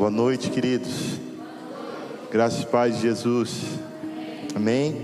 [0.00, 1.20] Boa noite, queridos.
[2.32, 3.64] Graças e de Jesus.
[4.56, 4.96] Amém.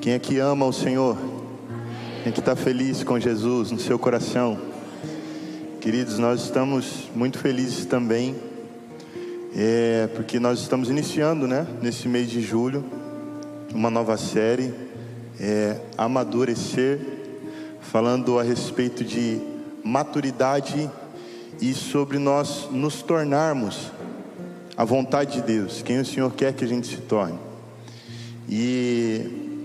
[0.00, 1.18] Quem aqui ama o Senhor?
[2.22, 4.58] Quem aqui está feliz com Jesus no seu coração?
[5.82, 8.34] Queridos, nós estamos muito felizes também,
[9.54, 12.82] é, porque nós estamos iniciando, né, nesse mês de julho,
[13.74, 14.72] uma nova série,
[15.38, 16.98] é, Amadurecer,
[17.82, 19.42] falando a respeito de
[19.84, 20.90] maturidade
[21.60, 23.90] e sobre nós nos tornarmos
[24.76, 27.38] a vontade de Deus, quem o Senhor quer que a gente se torne.
[28.48, 29.60] E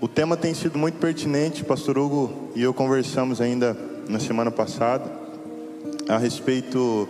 [0.00, 3.76] o tema tem sido muito pertinente, Pastor Hugo e eu conversamos ainda
[4.08, 5.10] na semana passada
[6.08, 7.08] a respeito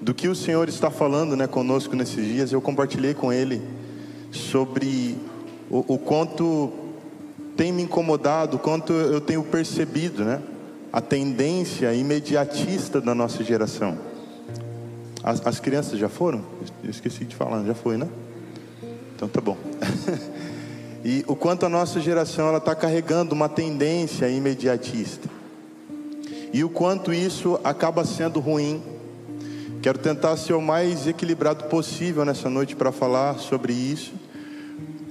[0.00, 2.52] do que o Senhor está falando né, conosco nesses dias.
[2.52, 3.62] Eu compartilhei com ele
[4.30, 5.16] sobre
[5.70, 6.72] o, o quanto
[7.56, 10.40] tem me incomodado, o quanto eu tenho percebido, né?
[10.92, 13.98] A tendência imediatista da nossa geração.
[15.22, 16.44] As, as, crianças já foram?
[16.82, 18.08] Eu esqueci de falar, já foi, né?
[19.14, 19.56] Então tá bom.
[21.04, 25.28] e o quanto a nossa geração ela está carregando uma tendência imediatista.
[26.52, 28.82] E o quanto isso acaba sendo ruim.
[29.82, 34.14] Quero tentar ser o mais equilibrado possível nessa noite para falar sobre isso.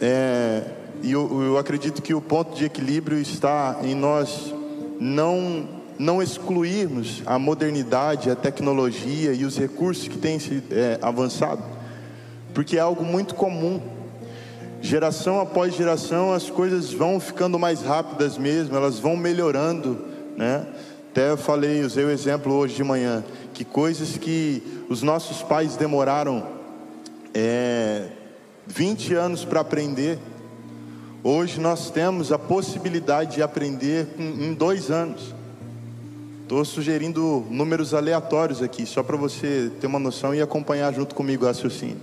[0.01, 0.63] É,
[1.03, 4.54] e eu, eu acredito que o ponto de equilíbrio está em nós
[4.99, 11.63] não não excluirmos a modernidade, a tecnologia e os recursos que têm se é, avançado,
[12.53, 13.79] porque é algo muito comum.
[14.81, 20.05] Geração após geração, as coisas vão ficando mais rápidas mesmo, elas vão melhorando,
[20.37, 20.67] né?
[21.11, 23.23] Até eu falei, usei o exemplo hoje de manhã,
[23.53, 26.45] que coisas que os nossos pais demoraram
[27.33, 28.07] é,
[28.67, 30.19] 20 anos para aprender,
[31.27, 35.33] hoje nós temos a possibilidade de aprender em dois anos.
[36.43, 41.43] Estou sugerindo números aleatórios aqui, só para você ter uma noção e acompanhar junto comigo
[41.43, 41.97] o raciocínio.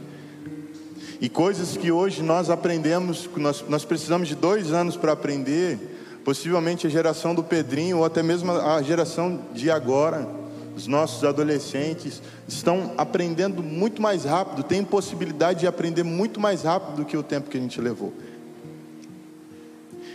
[1.20, 5.78] E coisas que hoje nós aprendemos, nós, nós precisamos de dois anos para aprender,
[6.24, 10.26] possivelmente a geração do Pedrinho, ou até mesmo a geração de agora,
[10.74, 16.96] os nossos adolescentes, estão aprendendo muito mais rápido, têm possibilidade de aprender muito mais rápido
[16.96, 18.12] do que o tempo que a gente levou.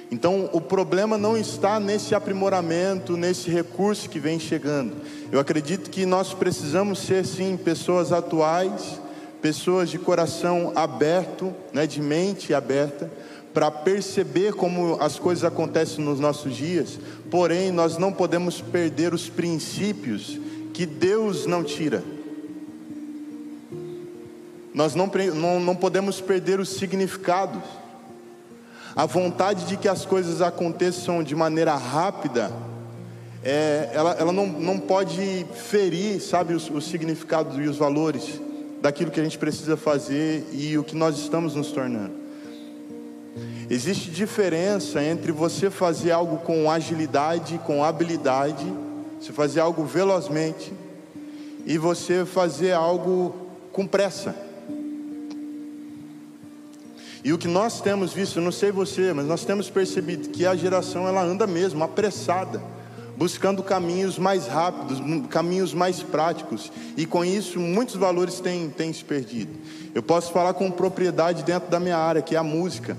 [0.09, 4.93] Então, o problema não está nesse aprimoramento, nesse recurso que vem chegando.
[5.31, 9.01] Eu acredito que nós precisamos ser, sim, pessoas atuais,
[9.41, 13.11] pessoas de coração aberto, né, de mente aberta,
[13.53, 16.97] para perceber como as coisas acontecem nos nossos dias.
[17.29, 20.39] Porém, nós não podemos perder os princípios
[20.73, 22.03] que Deus não tira.
[24.73, 27.63] Nós não, não, não podemos perder os significados.
[28.97, 32.51] A vontade de que as coisas aconteçam de maneira rápida,
[33.43, 38.41] é, ela, ela não, não pode ferir, sabe, os, os significados e os valores
[38.81, 42.11] daquilo que a gente precisa fazer e o que nós estamos nos tornando.
[43.69, 48.65] Existe diferença entre você fazer algo com agilidade, com habilidade,
[49.21, 50.73] você fazer algo velozmente,
[51.67, 53.35] e você fazer algo
[53.71, 54.46] com pressa.
[57.27, 60.55] E o que nós temos visto, não sei você, mas nós temos percebido que a
[60.55, 62.63] geração ela anda mesmo apressada,
[63.17, 69.03] buscando caminhos mais rápidos, caminhos mais práticos, e com isso muitos valores têm, têm se
[69.03, 69.51] perdido.
[69.93, 72.95] Eu posso falar com propriedade dentro da minha área, que é a música.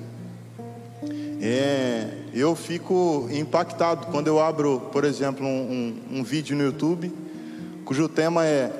[1.41, 7.11] É, eu fico impactado quando eu abro, por exemplo, um, um, um vídeo no YouTube,
[7.83, 8.71] cujo tema é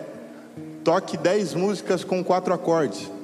[0.85, 3.17] Toque 10 músicas com quatro acordes.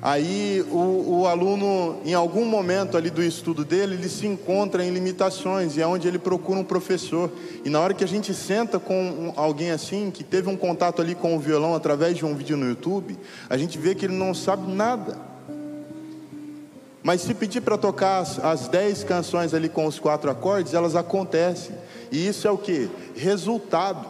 [0.00, 4.90] Aí o, o, aluno, em algum momento ali do estudo dele, ele se encontra em
[4.90, 7.30] limitações e é onde ele procura um professor.
[7.64, 11.16] E na hora que a gente senta com alguém assim, que teve um contato ali
[11.16, 13.18] com o violão através de um vídeo no YouTube,
[13.50, 15.18] a gente vê que ele não sabe nada.
[17.02, 20.94] Mas se pedir para tocar as, as dez canções ali com os quatro acordes, elas
[20.94, 21.74] acontecem.
[22.12, 22.88] E isso é o que?
[23.16, 24.06] Resultado.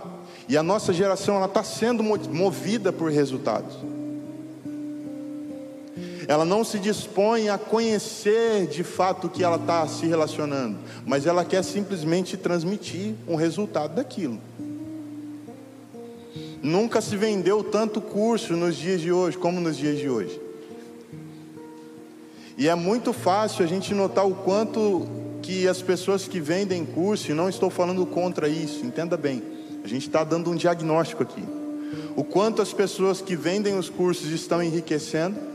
[0.50, 3.97] E a nossa geração ela está sendo movida por resultados
[6.28, 11.24] ela não se dispõe a conhecer de fato o que ela está se relacionando, mas
[11.24, 14.38] ela quer simplesmente transmitir um resultado daquilo.
[16.62, 20.38] Nunca se vendeu tanto curso nos dias de hoje como nos dias de hoje.
[22.58, 25.08] E é muito fácil a gente notar o quanto
[25.40, 29.42] que as pessoas que vendem curso, e não estou falando contra isso, entenda bem,
[29.82, 31.42] a gente está dando um diagnóstico aqui.
[32.14, 35.48] O quanto as pessoas que vendem os cursos estão enriquecendo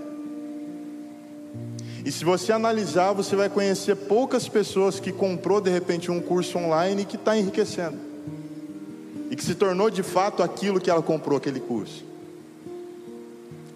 [2.06, 6.58] e se você analisar, você vai conhecer poucas pessoas que comprou de repente um curso
[6.58, 7.98] online e que está enriquecendo.
[9.32, 12.06] e que se tornou de fato aquilo que ela comprou aquele curso.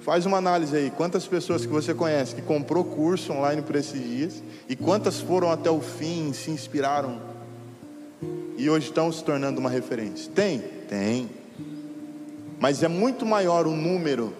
[0.01, 3.99] Faz uma análise aí, quantas pessoas que você conhece que comprou curso online por esses
[3.99, 7.19] dias e quantas foram até o fim, se inspiraram
[8.55, 10.31] e hoje estão se tornando uma referência?
[10.33, 10.59] Tem?
[10.87, 11.27] Tem.
[12.59, 14.33] Mas é muito maior o número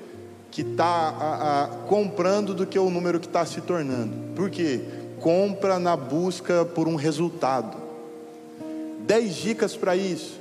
[0.52, 4.14] que está comprando do que o número que está se tornando.
[4.36, 4.82] Por quê?
[5.20, 7.78] Compra na busca por um resultado.
[9.02, 10.40] Dez dicas para isso.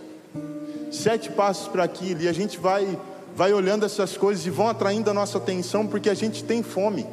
[0.91, 2.23] Sete passos para aquilo.
[2.23, 2.99] E a gente vai
[3.37, 7.07] vai olhando essas coisas e vão atraindo a nossa atenção porque a gente tem fome.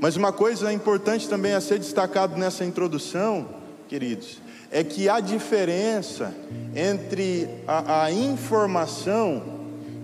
[0.00, 3.48] Mas uma coisa importante também a ser destacado nessa introdução,
[3.88, 4.38] queridos,
[4.70, 6.34] é que há diferença
[6.74, 9.42] entre a, a informação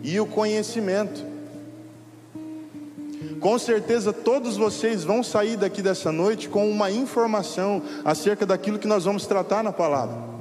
[0.02, 1.32] e o conhecimento.
[3.40, 8.86] Com certeza todos vocês vão sair daqui dessa noite com uma informação acerca daquilo que
[8.86, 10.32] nós vamos tratar na palavra.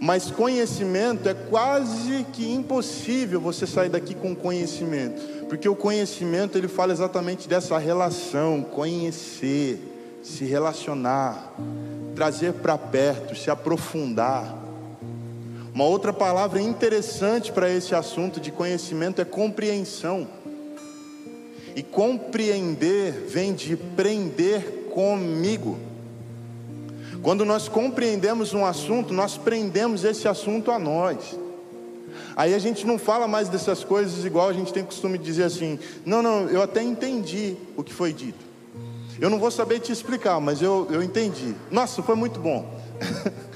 [0.00, 6.68] Mas conhecimento é quase que impossível você sair daqui com conhecimento, porque o conhecimento ele
[6.68, 9.80] fala exatamente dessa relação, conhecer,
[10.22, 11.54] se relacionar,
[12.16, 14.56] trazer para perto, se aprofundar.
[15.72, 20.26] Uma outra palavra interessante para esse assunto de conhecimento é compreensão.
[21.76, 25.78] E compreender vem de prender comigo.
[27.22, 31.38] Quando nós compreendemos um assunto, nós prendemos esse assunto a nós.
[32.34, 35.44] Aí a gente não fala mais dessas coisas igual a gente tem costume de dizer
[35.44, 38.45] assim: não, não, eu até entendi o que foi dito.
[39.18, 41.54] Eu não vou saber te explicar, mas eu, eu entendi.
[41.70, 42.78] Nossa, foi muito bom.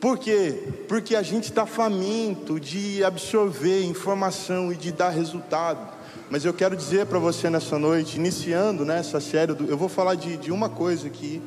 [0.00, 0.62] Por quê?
[0.86, 5.94] Porque a gente está faminto de absorver informação e de dar resultado.
[6.28, 10.14] Mas eu quero dizer para você nessa noite, iniciando nessa né, série, eu vou falar
[10.16, 11.40] de, de uma coisa aqui.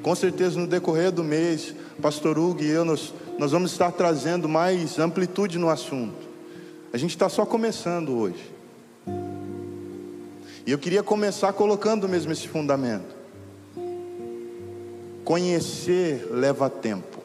[0.00, 4.48] Com certeza no decorrer do mês, Pastor Hugo e eu, nós, nós vamos estar trazendo
[4.48, 6.28] mais amplitude no assunto.
[6.92, 8.53] A gente está só começando hoje.
[10.66, 13.14] E eu queria começar colocando mesmo esse fundamento.
[15.22, 17.22] Conhecer leva tempo.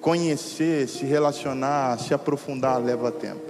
[0.00, 3.48] Conhecer, se relacionar, se aprofundar leva tempo.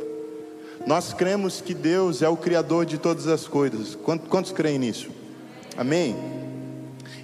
[0.87, 3.95] Nós cremos que Deus é o Criador de todas as coisas.
[3.95, 5.11] Quantos, creem nisso?
[5.77, 6.17] Amém?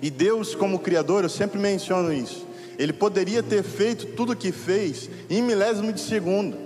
[0.02, 2.47] E Deus, como Criador, eu sempre menciono isso.
[2.79, 6.63] Ele poderia ter feito tudo o que fez em milésimo de segundo.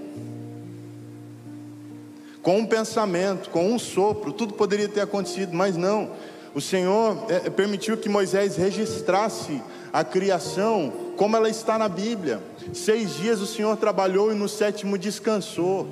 [2.43, 6.11] Com um pensamento, com um sopro, tudo poderia ter acontecido, mas não.
[6.55, 9.63] O Senhor é, é permitiu que Moisés registrasse
[9.93, 12.41] a criação como ela está na Bíblia.
[12.73, 15.89] Seis dias o Senhor trabalhou e no sétimo descansou.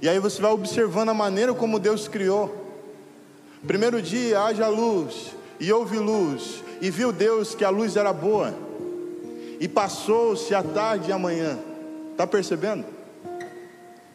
[0.00, 2.62] E aí você vai observando a maneira como Deus criou.
[3.66, 8.52] Primeiro dia, haja luz, e houve luz, e viu Deus que a luz era boa,
[9.60, 11.56] e passou-se a tarde e a manhã.
[12.10, 12.84] Está percebendo?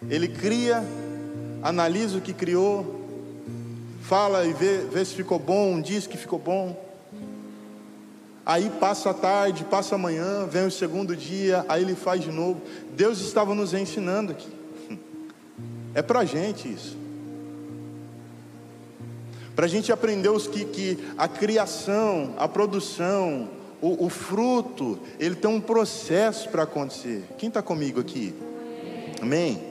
[0.09, 0.83] Ele cria,
[1.68, 3.06] analisa o que criou,
[4.02, 6.81] fala e vê, vê se ficou bom, diz que ficou bom.
[8.46, 12.31] Aí passa a tarde, passa a manhã, vem o segundo dia, aí ele faz de
[12.31, 12.62] novo.
[12.96, 14.50] Deus estava nos ensinando aqui.
[15.94, 16.95] É para gente isso.
[19.54, 23.50] Para a gente aprender os que, que a criação, a produção,
[23.81, 27.26] o, o fruto, ele tem um processo para acontecer.
[27.38, 28.33] Quem está comigo aqui?
[29.21, 29.67] Amém?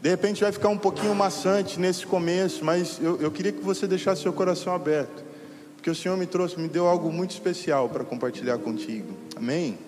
[0.00, 3.86] De repente vai ficar um pouquinho maçante nesse começo, mas eu, eu queria que você
[3.86, 5.22] deixasse seu coração aberto,
[5.76, 9.12] porque o Senhor me trouxe, me deu algo muito especial para compartilhar contigo.
[9.36, 9.78] Amém?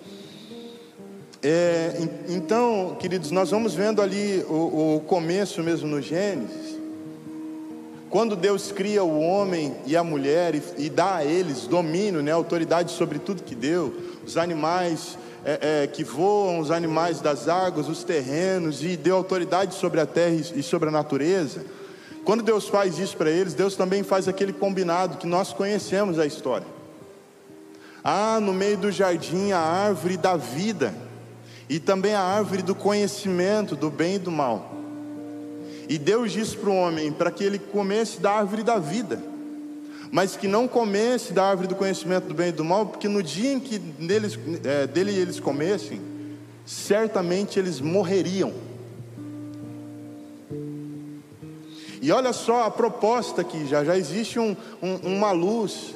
[1.41, 1.97] É,
[2.29, 6.79] então, queridos, nós vamos vendo ali o, o começo mesmo no Gênesis.
[8.09, 12.31] Quando Deus cria o homem e a mulher e, e dá a eles domínio, né,
[12.31, 13.91] autoridade sobre tudo que deu,
[14.23, 19.75] os animais é, é, que voam, os animais das águas, os terrenos, e deu autoridade
[19.75, 21.65] sobre a terra e, sobre a natureza.
[22.23, 26.25] Quando Deus faz isso para eles, Deus também faz aquele combinado que nós conhecemos a
[26.25, 26.67] história.
[28.03, 30.93] Ah, no meio do jardim a árvore da vida
[31.69, 34.73] e também a árvore do conhecimento do bem e do mal.
[35.87, 39.21] E Deus disse para o homem para que ele comesse da árvore da vida,
[40.13, 43.23] mas que não comesse da árvore do conhecimento do bem e do mal, porque no
[43.23, 45.99] dia em que deles, é, dele eles comessem,
[46.63, 48.53] certamente eles morreriam.
[51.99, 55.95] E olha só a proposta aqui, já, já existe um, um, uma luz.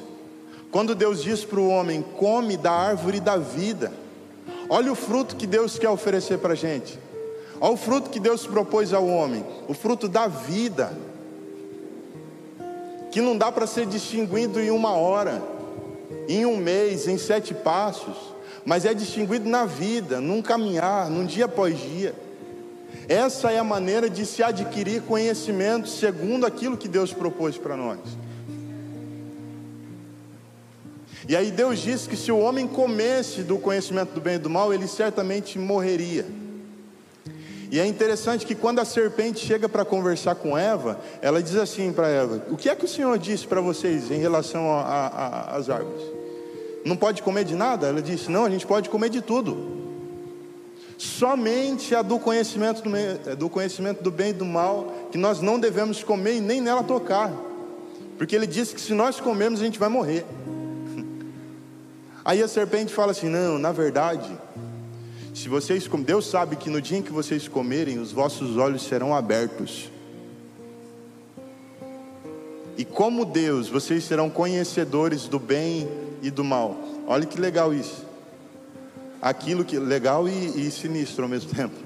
[0.72, 3.92] Quando Deus diz para o homem: come da árvore da vida.
[4.68, 6.98] Olha o fruto que Deus quer oferecer para a gente.
[7.60, 10.92] Olha o fruto que Deus propôs ao homem: o fruto da vida.
[13.10, 15.42] Que não dá para ser distinguido em uma hora,
[16.28, 18.16] em um mês, em sete passos,
[18.64, 22.14] mas é distinguido na vida, num caminhar, num dia após dia.
[23.08, 27.98] Essa é a maneira de se adquirir conhecimento segundo aquilo que Deus propôs para nós.
[31.26, 34.48] E aí Deus disse que se o homem comesse do conhecimento do bem e do
[34.48, 36.24] mal, ele certamente morreria.
[37.70, 41.92] E é interessante que quando a serpente chega para conversar com Eva, ela diz assim
[41.92, 46.02] para Eva: O que é que o Senhor disse para vocês em relação às árvores?
[46.84, 47.86] Não pode comer de nada?
[47.86, 49.76] Ela disse: Não, a gente pode comer de tudo.
[50.96, 55.40] Somente a do conhecimento do, é, do conhecimento do bem e do mal, que nós
[55.40, 57.30] não devemos comer e nem nela tocar.
[58.16, 60.24] Porque ele disse que se nós comermos, a gente vai morrer.
[62.24, 64.28] Aí a serpente fala assim: Não, na verdade,
[65.38, 69.14] se vocês, Deus sabe que no dia em que vocês comerem, os vossos olhos serão
[69.14, 69.88] abertos.
[72.76, 75.88] E como Deus, vocês serão conhecedores do bem
[76.22, 76.76] e do mal.
[77.06, 78.04] Olha que legal isso.
[79.22, 81.76] Aquilo que legal e, e sinistro ao mesmo tempo.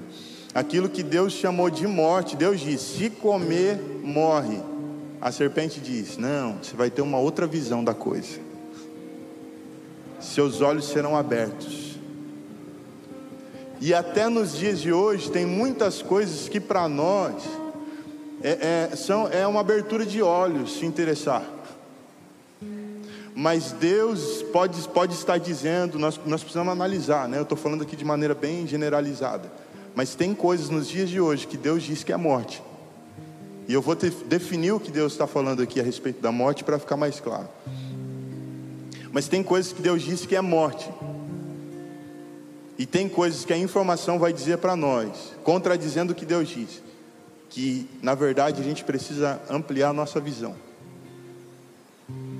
[0.51, 4.59] Aquilo que Deus chamou de morte, Deus disse: se comer, morre.
[5.21, 8.39] A serpente diz: não, você vai ter uma outra visão da coisa.
[10.19, 11.82] Seus olhos serão abertos
[13.85, 17.43] e até nos dias de hoje tem muitas coisas que para nós
[18.41, 21.43] é, é, são, é uma abertura de olhos se interessar.
[23.35, 27.37] Mas Deus pode, pode estar dizendo, nós, nós precisamos analisar, né?
[27.37, 29.51] Eu estou falando aqui de maneira bem generalizada.
[29.93, 32.63] Mas tem coisas nos dias de hoje que Deus diz que é morte.
[33.67, 36.63] E eu vou ter, definir o que Deus está falando aqui a respeito da morte
[36.63, 37.49] para ficar mais claro.
[39.11, 40.89] Mas tem coisas que Deus diz que é morte.
[42.77, 46.81] E tem coisas que a informação vai dizer para nós, contradizendo o que Deus diz,
[47.49, 50.55] que na verdade a gente precisa ampliar a nossa visão.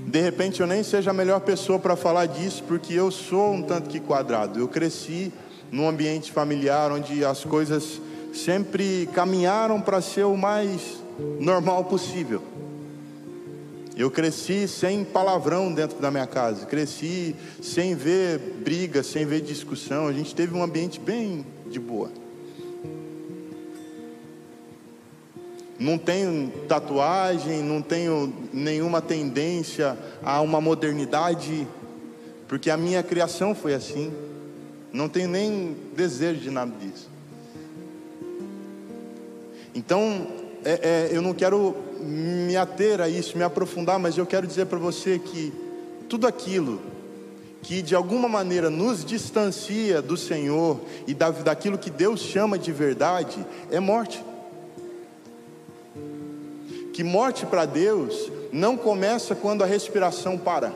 [0.08, 3.64] De repente eu nem seja a melhor pessoa para falar disso, porque eu sou um
[3.64, 4.60] tanto que quadrado.
[4.60, 5.32] Eu cresci
[5.72, 8.00] num ambiente familiar onde as coisas
[8.34, 11.00] sempre caminharam para ser o mais
[11.40, 12.42] normal possível.
[13.96, 20.08] Eu cresci sem palavrão dentro da minha casa, cresci sem ver briga, sem ver discussão.
[20.08, 22.10] A gente teve um ambiente bem de boa.
[25.80, 31.68] Não tenho tatuagem, não tenho nenhuma tendência a uma modernidade,
[32.48, 34.12] porque a minha criação foi assim.
[34.92, 37.10] Não tenho nem desejo de nada disso.
[39.76, 40.28] Então,
[40.64, 44.66] é, é, eu não quero me ater a isso, me aprofundar, mas eu quero dizer
[44.66, 45.54] para você que
[46.10, 46.82] tudo aquilo
[47.62, 52.72] que de alguma maneira nos distancia do Senhor e da, daquilo que Deus chama de
[52.72, 54.24] verdade é morte.
[56.94, 60.74] Que morte para Deus não começa quando a respiração para.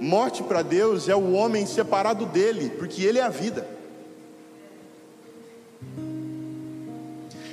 [0.00, 3.66] Morte para Deus é o homem separado dele, porque ele é a vida.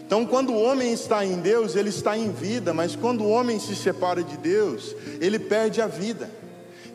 [0.08, 3.60] Então, quando o homem está em Deus, ele está em vida, mas quando o homem
[3.60, 6.32] se separa de Deus, ele perde a vida.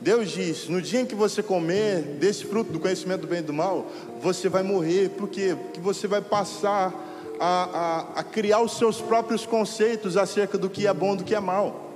[0.00, 3.42] Deus diz: no dia em que você comer desse fruto do conhecimento do bem e
[3.42, 3.86] do mal,
[4.22, 5.54] você vai morrer, por quê?
[5.54, 6.90] Porque você vai passar
[7.38, 11.24] a, a, a criar os seus próprios conceitos acerca do que é bom e do
[11.24, 11.90] que é mal.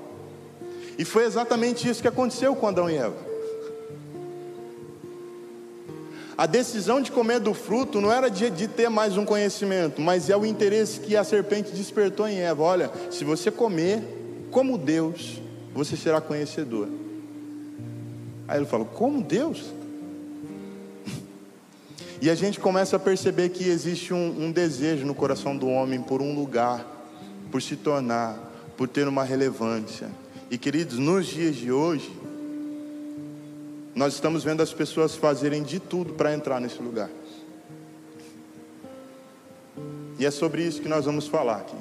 [0.98, 3.25] E foi exatamente isso que aconteceu com Adão e Eva.
[6.38, 10.28] A decisão de comer do fruto não era de, de, ter mais um conhecimento, mas
[10.28, 12.62] é o interesse que a serpente despertou em Eva.
[12.62, 14.02] Olha, se você comer
[14.50, 15.40] como Deus,
[15.74, 16.88] você será conhecedor.
[18.46, 19.64] Aí ele falou: Como Deus?
[22.20, 26.00] E a gente começa a perceber que existe um, um desejo no coração do homem
[26.00, 26.84] por um lugar,
[27.52, 28.38] por se tornar,
[28.74, 30.08] por ter uma relevância.
[30.50, 32.10] E queridos, nos dias de hoje,
[33.96, 37.08] nós estamos vendo as pessoas fazerem de tudo para entrar nesse lugar.
[40.18, 41.76] E é sobre isso que nós vamos falar aqui.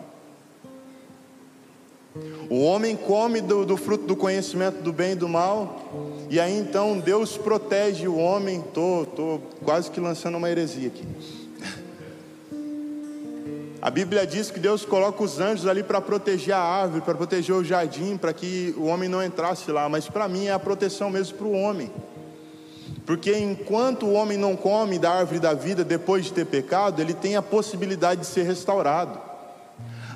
[2.50, 5.92] O homem come do, do, fruto do conhecimento do bem e do mal,
[6.30, 8.60] e aí então Deus protege o homem.
[8.60, 11.06] Estou tô, tô quase que lançando uma heresia aqui.
[13.86, 17.54] A Bíblia diz que Deus coloca os anjos ali para proteger a árvore, para proteger
[17.54, 19.88] o jardim, para que o homem não entrasse lá.
[19.88, 21.92] Mas para mim é a proteção mesmo para o homem.
[23.06, 27.14] Porque enquanto o homem não come da árvore da vida depois de ter pecado, ele
[27.14, 29.20] tem a possibilidade de ser restaurado.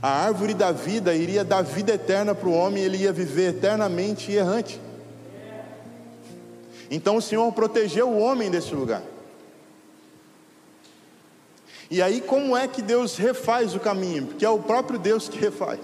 [0.01, 4.31] A árvore da vida iria dar vida eterna para o homem, ele ia viver eternamente
[4.31, 4.81] errante.
[6.89, 9.03] Então o Senhor protegeu o homem desse lugar.
[11.89, 14.27] E aí, como é que Deus refaz o caminho?
[14.27, 15.79] Porque é o próprio Deus que refaz.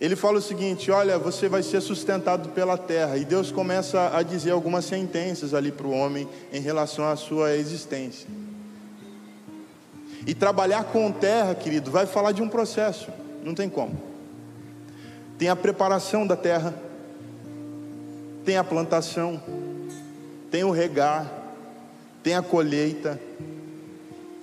[0.00, 3.16] Ele fala o seguinte: Olha, você vai ser sustentado pela terra.
[3.16, 7.54] E Deus começa a dizer algumas sentenças ali para o homem em relação à sua
[7.54, 8.28] existência.
[10.26, 13.08] E trabalhar com terra, querido, vai falar de um processo,
[13.44, 13.96] não tem como.
[15.38, 16.74] Tem a preparação da terra,
[18.44, 19.40] tem a plantação,
[20.50, 21.30] tem o regar,
[22.22, 23.20] tem a colheita.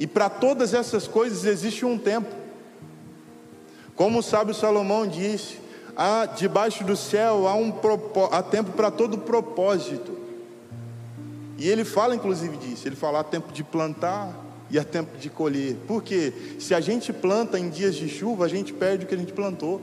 [0.04, 2.28] E para todas essas coisas existe um tempo.
[3.96, 5.60] Como o sábio Salomão disse,
[5.96, 7.74] há debaixo do céu há, um,
[8.30, 10.18] há tempo para todo propósito.
[11.58, 14.38] E ele fala inclusive disso, ele fala há tempo de plantar
[14.70, 15.78] e há tempo de colher.
[15.88, 19.18] Porque se a gente planta em dias de chuva, a gente perde o que a
[19.18, 19.82] gente plantou.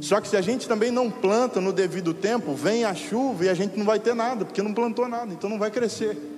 [0.00, 3.48] Só que se a gente também não planta no devido tempo, vem a chuva e
[3.48, 6.29] a gente não vai ter nada, porque não plantou nada, então não vai crescer.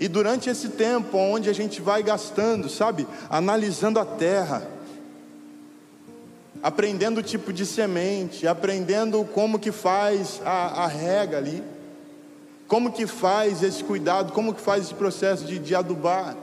[0.00, 4.66] E durante esse tempo, onde a gente vai gastando, sabe, analisando a terra,
[6.62, 11.62] aprendendo o tipo de semente, aprendendo como que faz a, a rega ali,
[12.66, 16.36] como que faz esse cuidado, como que faz esse processo de, de adubar.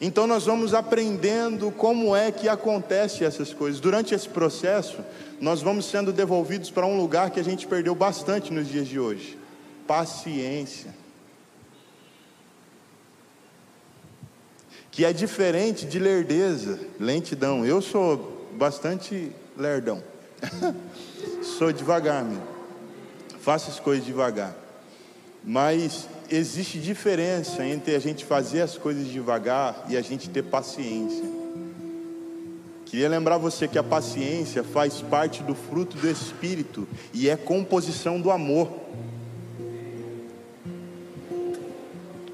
[0.00, 3.78] Então nós vamos aprendendo como é que acontece essas coisas.
[3.80, 5.04] Durante esse processo,
[5.38, 8.98] nós vamos sendo devolvidos para um lugar que a gente perdeu bastante nos dias de
[8.98, 9.38] hoje.
[9.86, 10.99] Paciência.
[14.90, 17.64] Que é diferente de lerdeza, lentidão.
[17.64, 20.02] Eu sou bastante lerdão.
[21.58, 22.42] sou devagar, meu.
[23.40, 24.54] Faço as coisas devagar.
[25.44, 31.24] Mas existe diferença entre a gente fazer as coisas devagar e a gente ter paciência.
[32.86, 38.20] Queria lembrar você que a paciência faz parte do fruto do Espírito e é composição
[38.20, 38.68] do amor.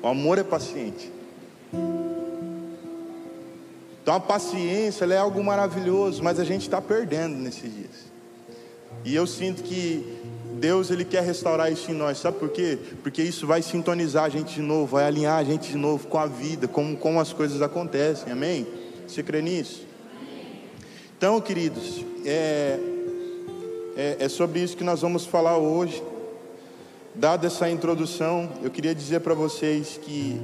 [0.02, 1.12] O amor é paciente.
[4.06, 8.06] Então a paciência é algo maravilhoso, mas a gente está perdendo nesses dias.
[9.04, 10.22] E eu sinto que
[10.60, 12.78] Deus ele quer restaurar isso em nós, sabe por quê?
[13.02, 16.18] Porque isso vai sintonizar a gente de novo, vai alinhar a gente de novo com
[16.18, 18.64] a vida, como, como as coisas acontecem, amém?
[19.08, 19.84] Você crê nisso?
[21.18, 22.78] Então, queridos, é,
[23.96, 26.00] é, é sobre isso que nós vamos falar hoje.
[27.12, 30.40] Dada essa introdução, eu queria dizer para vocês que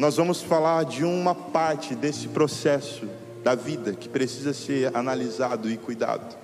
[0.00, 3.06] nós vamos falar de uma parte desse processo
[3.44, 6.38] da vida que precisa ser analisado e cuidado.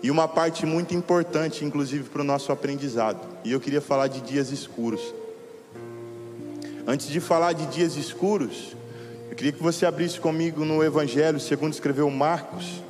[0.00, 3.18] E uma parte muito importante, inclusive, para o nosso aprendizado.
[3.42, 5.12] E eu queria falar de dias escuros.
[6.86, 8.76] Antes de falar de dias escuros,
[9.28, 12.84] eu queria que você abrisse comigo no Evangelho, segundo escreveu Marcos,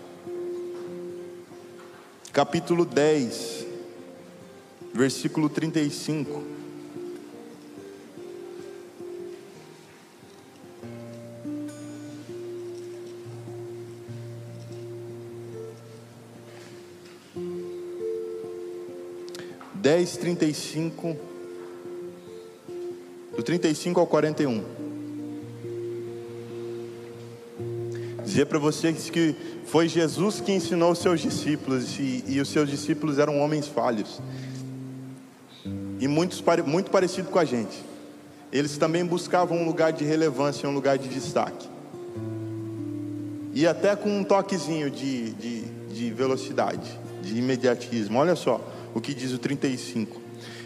[2.34, 3.64] capítulo 10,
[4.92, 6.61] versículo 35.
[20.02, 21.16] Dez, trinta e cinco,
[23.36, 24.64] do 35 ao 41.
[28.24, 32.68] Dizer para vocês que foi Jesus que ensinou os seus discípulos, e, e os seus
[32.68, 34.20] discípulos eram homens falhos,
[36.00, 37.80] e muitos, muito parecido com a gente.
[38.52, 41.68] Eles também buscavam um lugar de relevância, um lugar de destaque,
[43.54, 45.60] e até com um toquezinho de, de,
[45.94, 48.18] de velocidade, de imediatismo.
[48.18, 50.20] Olha só, o que diz o 35.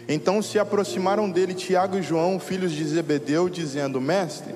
[0.07, 4.53] Então se aproximaram dele Tiago e João, filhos de Zebedeu, dizendo: Mestre,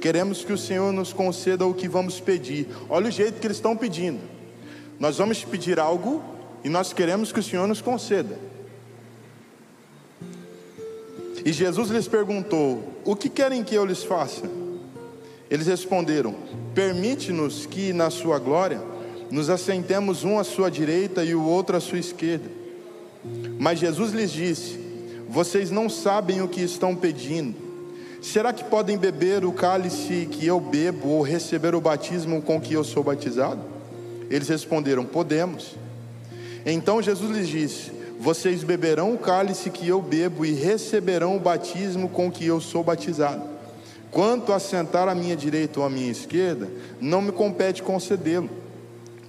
[0.00, 2.68] queremos que o Senhor nos conceda o que vamos pedir.
[2.88, 4.20] Olha o jeito que eles estão pedindo.
[4.98, 6.22] Nós vamos pedir algo
[6.62, 8.38] e nós queremos que o Senhor nos conceda.
[11.44, 14.42] E Jesus lhes perguntou: O que querem que eu lhes faça?
[15.50, 16.34] Eles responderam:
[16.74, 18.82] Permite-nos que, na sua glória,
[19.30, 22.59] nos assentemos um à sua direita e o outro à sua esquerda.
[23.60, 24.80] Mas Jesus lhes disse:
[25.28, 27.54] Vocês não sabem o que estão pedindo.
[28.22, 32.72] Será que podem beber o cálice que eu bebo ou receber o batismo com que
[32.72, 33.60] eu sou batizado?
[34.30, 35.74] Eles responderam: Podemos.
[36.64, 42.08] Então Jesus lhes disse: Vocês beberão o cálice que eu bebo e receberão o batismo
[42.08, 43.42] com que eu sou batizado.
[44.10, 46.66] Quanto a sentar à minha direita ou à minha esquerda,
[46.98, 48.48] não me compete concedê-lo,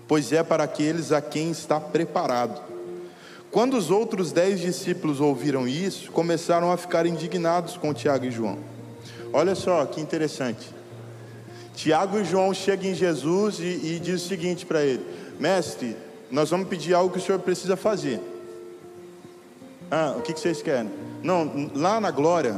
[0.08, 2.71] pois é para aqueles a quem está preparado.
[3.52, 8.58] Quando os outros dez discípulos ouviram isso, começaram a ficar indignados com Tiago e João.
[9.34, 10.70] Olha só que interessante.
[11.76, 15.06] Tiago e João chegam em Jesus e, e diz o seguinte para ele:
[15.38, 15.98] Mestre,
[16.32, 18.22] nós vamos pedir algo que o senhor precisa fazer.
[19.90, 20.90] Ah, o que, que vocês querem?
[21.22, 22.58] Não, lá na glória,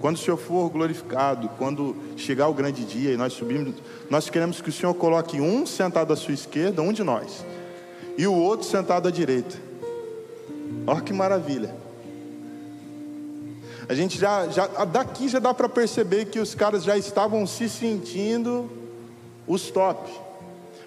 [0.00, 3.76] quando o Senhor for glorificado, quando chegar o grande dia e nós subimos,
[4.10, 7.44] nós queremos que o Senhor coloque um sentado à sua esquerda, um de nós,
[8.18, 9.71] e o outro sentado à direita.
[10.86, 11.74] Olha que maravilha.
[13.88, 17.68] A gente já, já daqui já dá para perceber que os caras já estavam se
[17.68, 18.70] sentindo
[19.46, 20.10] os top.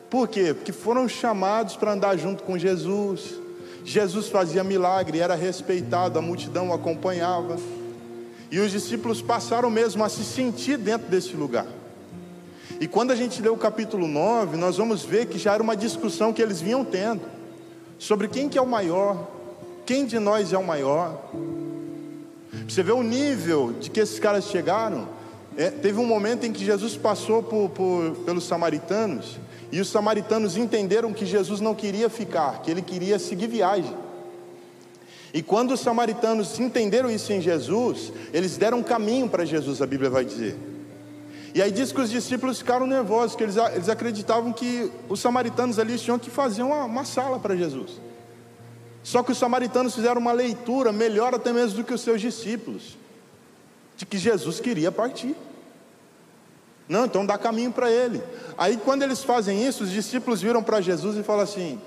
[0.10, 0.54] Por quê?
[0.54, 3.36] Porque foram chamados para andar junto com Jesus.
[3.84, 7.58] Jesus fazia milagre, era respeitado, a multidão o acompanhava.
[8.50, 11.68] E os discípulos passaram mesmo a se sentir dentro desse lugar.
[12.80, 15.76] E quando a gente lê o capítulo 9, nós vamos ver que já era uma
[15.76, 17.22] discussão que eles vinham tendo
[17.98, 19.35] sobre quem que é o maior,
[19.86, 21.22] quem de nós é o maior.
[22.68, 25.08] Você vê o nível de que esses caras chegaram.
[25.58, 29.40] É, teve um momento em que Jesus passou por, por, pelos samaritanos
[29.72, 33.94] e os samaritanos entenderam que Jesus não queria ficar, que ele queria seguir viagem.
[35.34, 40.10] E quando os samaritanos entenderam isso em Jesus, eles deram caminho para Jesus, a Bíblia
[40.10, 40.56] vai dizer.
[41.54, 45.80] E aí diz que os discípulos ficaram nervosos, que eles, eles acreditavam que os samaritanos
[45.80, 48.00] ali tinham que fazer uma, uma sala para Jesus.
[49.06, 52.98] Só que os samaritanos fizeram uma leitura melhor até mesmo do que os seus discípulos,
[53.96, 55.36] de que Jesus queria partir.
[56.90, 58.20] Não, então dá caminho para ele.
[58.58, 61.80] Aí quando eles fazem isso, os discípulos viram para Jesus e falam assim: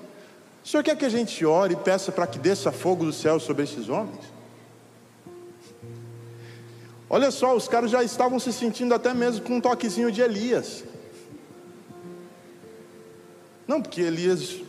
[0.64, 3.40] o senhor quer que a gente ore e peça para que desça fogo do céu
[3.40, 4.20] sobre esses homens?
[7.10, 10.84] Olha só, os caras já estavam se sentindo até mesmo com um toquezinho de Elias.
[13.66, 14.67] Não, porque Elias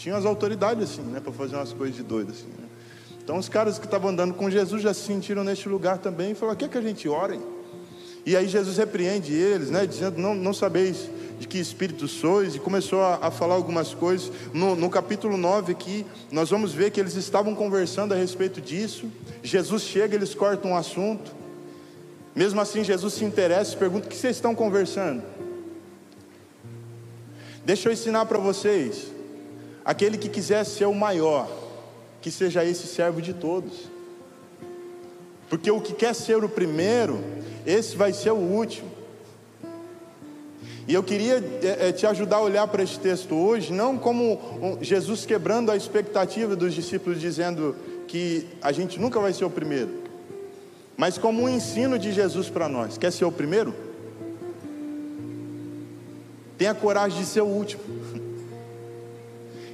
[0.00, 2.46] tinha as autoridades assim, né, para fazer umas coisas de doido assim.
[2.46, 2.66] Né?
[3.22, 6.34] Então os caras que estavam andando com Jesus já se sentiram neste lugar também e
[6.34, 7.38] falaram: quer que a gente ore?
[8.24, 12.58] E aí Jesus repreende eles, né, dizendo: não, não sabeis de que espírito sois, e
[12.58, 14.32] começou a, a falar algumas coisas.
[14.54, 19.06] No, no, capítulo 9 aqui, nós vamos ver que eles estavam conversando a respeito disso.
[19.42, 21.30] Jesus chega, eles cortam um assunto.
[22.34, 25.22] Mesmo assim, Jesus se interessa e pergunta: o que vocês estão conversando?
[27.66, 29.19] Deixa eu ensinar para vocês.
[29.90, 31.50] Aquele que quiser ser o maior,
[32.22, 33.90] que seja esse servo de todos.
[35.48, 37.18] Porque o que quer ser o primeiro,
[37.66, 38.88] esse vai ser o último.
[40.86, 44.78] E eu queria é, é, te ajudar a olhar para esse texto hoje, não como
[44.80, 47.74] Jesus quebrando a expectativa dos discípulos, dizendo
[48.06, 49.90] que a gente nunca vai ser o primeiro,
[50.96, 52.96] mas como um ensino de Jesus para nós.
[52.96, 53.74] Quer ser o primeiro?
[56.56, 57.82] Tenha coragem de ser o último.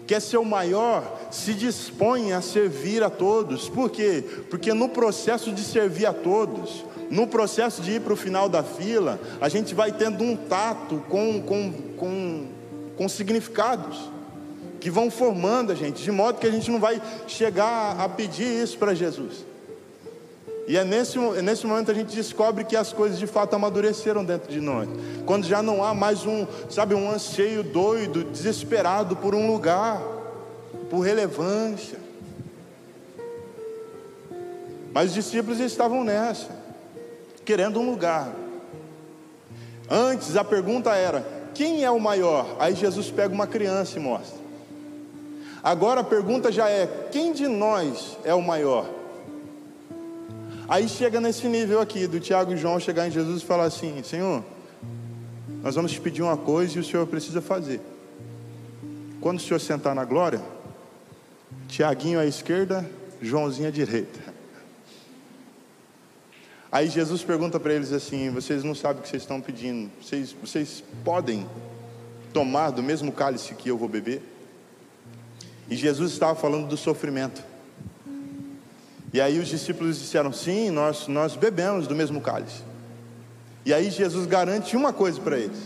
[0.07, 1.29] Quer ser o maior?
[1.31, 3.69] Se dispõe a servir a todos.
[3.69, 4.25] Por quê?
[4.49, 8.63] Porque no processo de servir a todos, no processo de ir para o final da
[8.63, 12.47] fila, a gente vai tendo um tato com, com, com,
[12.97, 14.11] com significados
[14.81, 18.63] que vão formando a gente, de modo que a gente não vai chegar a pedir
[18.63, 19.45] isso para Jesus.
[20.67, 24.25] E é nesse, é nesse momento a gente descobre que as coisas de fato amadureceram
[24.25, 24.89] dentro de nós.
[25.25, 30.03] Quando já não há mais um, sabe, um anseio doido, desesperado por um lugar,
[30.91, 31.99] por relevância.
[34.93, 36.67] Mas os discípulos estavam nessa
[37.47, 38.35] querendo um lugar.
[39.89, 41.25] Antes a pergunta era:
[41.55, 42.57] quem é o maior?
[42.59, 44.45] Aí Jesus pega uma criança e mostra.
[45.63, 48.87] Agora a pergunta já é: quem de nós é o maior?
[50.69, 54.03] Aí chega nesse nível aqui do Tiago e João chegar em Jesus e falar assim:
[54.03, 54.43] Senhor,
[55.63, 57.81] nós vamos te pedir uma coisa e o Senhor precisa fazer.
[59.21, 60.43] Quando o Senhor sentar na glória,
[61.69, 62.89] Tiaguinho à esquerda,
[63.23, 64.35] Joãozinho à direita.
[66.71, 70.33] Aí Jesus pergunta para eles assim: Vocês não sabem o que vocês estão pedindo, vocês,
[70.33, 71.47] vocês podem
[72.33, 74.21] tomar do mesmo cálice que eu vou beber?
[75.71, 77.43] E Jesus estava falando do sofrimento.
[79.17, 82.63] E aí os discípulos disseram: Sim, nós, nós bebemos do mesmo cálice.
[83.65, 85.57] E aí Jesus garante uma coisa para eles: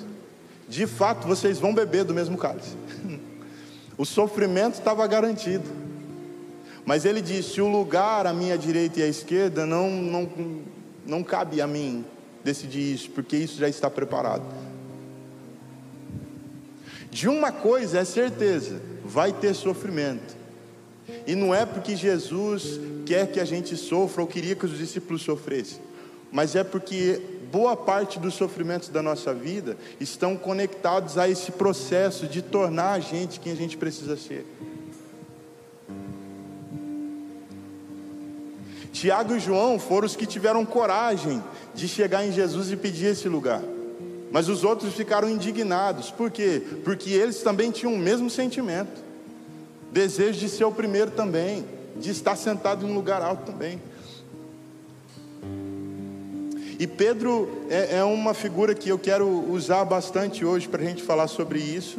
[0.69, 2.77] De fato, vocês vão beber do mesmo cálice.
[3.99, 5.69] o sofrimento estava garantido.
[6.85, 10.31] Mas ele disse: O lugar à minha direita e à esquerda não, não,
[11.05, 12.05] não cabe a mim
[12.45, 14.45] decidir isso, porque isso já está preparado.
[17.11, 20.40] De uma coisa é certeza: vai ter sofrimento.
[21.27, 25.23] E não é porque Jesus quer que a gente sofra ou queria que os discípulos
[25.23, 25.79] sofressem,
[26.31, 27.21] mas é porque
[27.51, 33.01] boa parte dos sofrimentos da nossa vida estão conectados a esse processo de tornar a
[33.01, 34.47] gente quem a gente precisa ser.
[38.93, 41.43] Tiago e João foram os que tiveram coragem
[41.75, 43.63] de chegar em Jesus e pedir esse lugar.
[44.31, 46.11] Mas os outros ficaram indignados.
[46.11, 46.63] Por quê?
[46.85, 49.10] Porque eles também tinham o mesmo sentimento.
[49.93, 51.65] Desejo de ser o primeiro também,
[51.97, 53.81] de estar sentado em um lugar alto também.
[56.79, 61.03] E Pedro é, é uma figura que eu quero usar bastante hoje para a gente
[61.03, 61.99] falar sobre isso.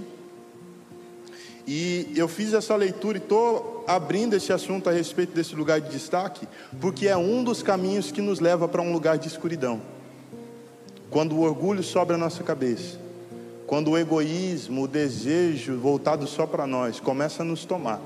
[1.68, 5.92] E eu fiz essa leitura e estou abrindo esse assunto a respeito desse lugar de
[5.92, 6.48] destaque,
[6.80, 9.82] porque é um dos caminhos que nos leva para um lugar de escuridão.
[11.12, 12.98] Quando o orgulho sobe a nossa cabeça,
[13.72, 18.02] quando o egoísmo, o desejo voltado só para nós começa a nos tomar,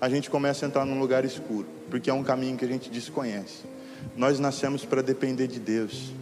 [0.00, 2.88] a gente começa a entrar num lugar escuro, porque é um caminho que a gente
[2.88, 3.64] desconhece.
[4.16, 6.14] Nós nascemos para depender de Deus.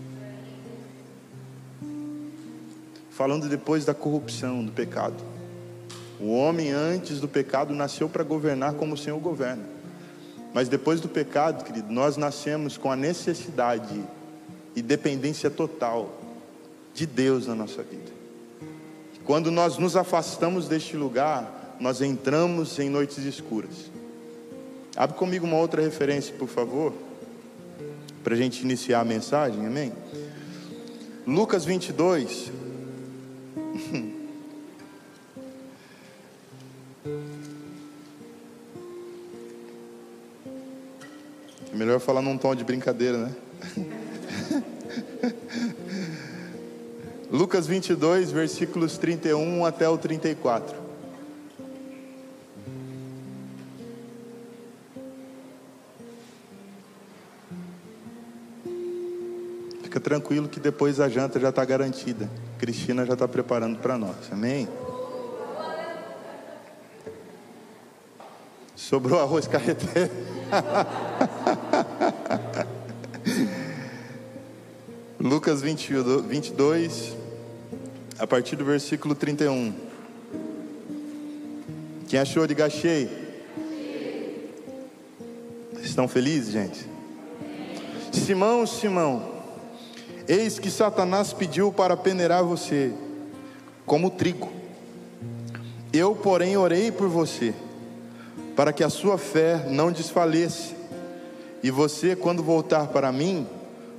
[3.11, 5.23] Falando depois da corrupção, do pecado.
[6.19, 9.63] O homem antes do pecado nasceu para governar como o Senhor governa.
[10.53, 14.03] Mas depois do pecado, querido, nós nascemos com a necessidade
[14.75, 16.11] e dependência total
[16.93, 18.16] de Deus na nossa vida.
[19.27, 23.91] Quando nós nos afastamos deste lugar, nós entramos em noites escuras.
[24.97, 26.93] Abre comigo uma outra referência, por favor,
[28.23, 29.93] para a gente iniciar a mensagem, amém?
[31.27, 32.53] Lucas 22.
[41.73, 43.37] É melhor falar num tom de brincadeira, né?
[47.31, 50.77] Lucas 22, versículos 31 até o 34.
[59.83, 62.31] Fica tranquilo que depois a janta já está garantida.
[62.59, 64.17] Cristina já está preparando para nós.
[64.31, 64.69] Amém?
[68.77, 70.11] Sobrou arroz carreteiro.
[75.27, 77.17] Lucas 22,
[78.17, 79.75] a partir do versículo 31.
[82.07, 83.11] Quem achou, diga achei.
[85.83, 86.87] Estão felizes, gente?
[88.13, 89.33] Simão, Simão,
[90.29, 92.93] eis que Satanás pediu para peneirar você,
[93.85, 94.49] como trigo.
[95.93, 97.53] Eu, porém, orei por você,
[98.55, 100.73] para que a sua fé não desfaleça,
[101.65, 103.45] e você, quando voltar para mim,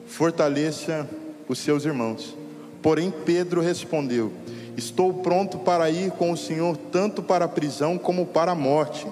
[0.07, 1.07] fortaleça
[1.47, 2.35] os seus irmãos.
[2.81, 4.31] Porém, Pedro respondeu:
[4.75, 9.05] Estou pronto para ir com o Senhor, tanto para a prisão como para a morte.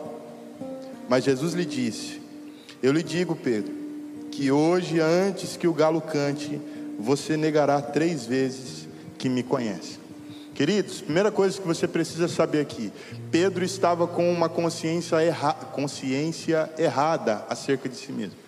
[1.10, 2.22] Mas Jesus lhe disse:
[2.82, 3.74] Eu lhe digo, Pedro,
[4.32, 6.60] que hoje, antes que o galo cante,
[7.00, 10.00] você negará três vezes que me conhece.
[10.54, 12.92] Queridos, primeira coisa que você precisa saber aqui:
[13.30, 18.45] Pedro estava com uma consciência, erra, consciência errada acerca de si mesmo.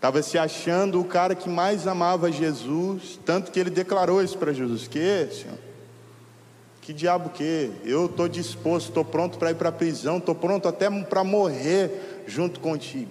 [0.00, 4.50] Estava se achando o cara que mais amava Jesus, tanto que ele declarou isso para
[4.50, 5.58] Jesus: Que, Senhor?
[6.80, 7.70] Que diabo que?
[7.84, 12.24] Eu estou disposto, estou pronto para ir para a prisão, estou pronto até para morrer
[12.26, 13.10] junto contigo.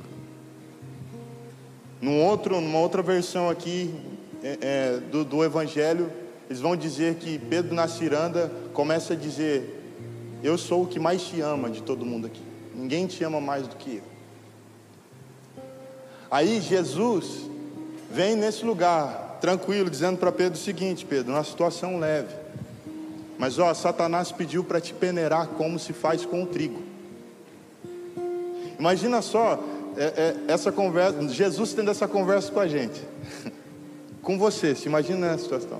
[2.02, 3.94] Num outro, numa outra versão aqui
[4.42, 6.12] é, é, do, do Evangelho,
[6.50, 9.80] eles vão dizer que Pedro na ciranda começa a dizer:
[10.42, 12.42] Eu sou o que mais te ama de todo mundo aqui.
[12.74, 14.09] Ninguém te ama mais do que eu.
[16.32, 17.50] Aí Jesus
[18.12, 22.36] vem nesse lugar, tranquilo, dizendo para Pedro o seguinte: Pedro, uma situação leve.
[23.38, 26.82] Mas ó, Satanás pediu para te peneirar como se faz com o trigo.
[28.78, 29.60] Imagina só
[29.98, 33.02] é, é, essa conversa, Jesus tendo essa conversa com a gente,
[34.22, 34.76] com você.
[34.76, 35.80] Se imagina essa situação.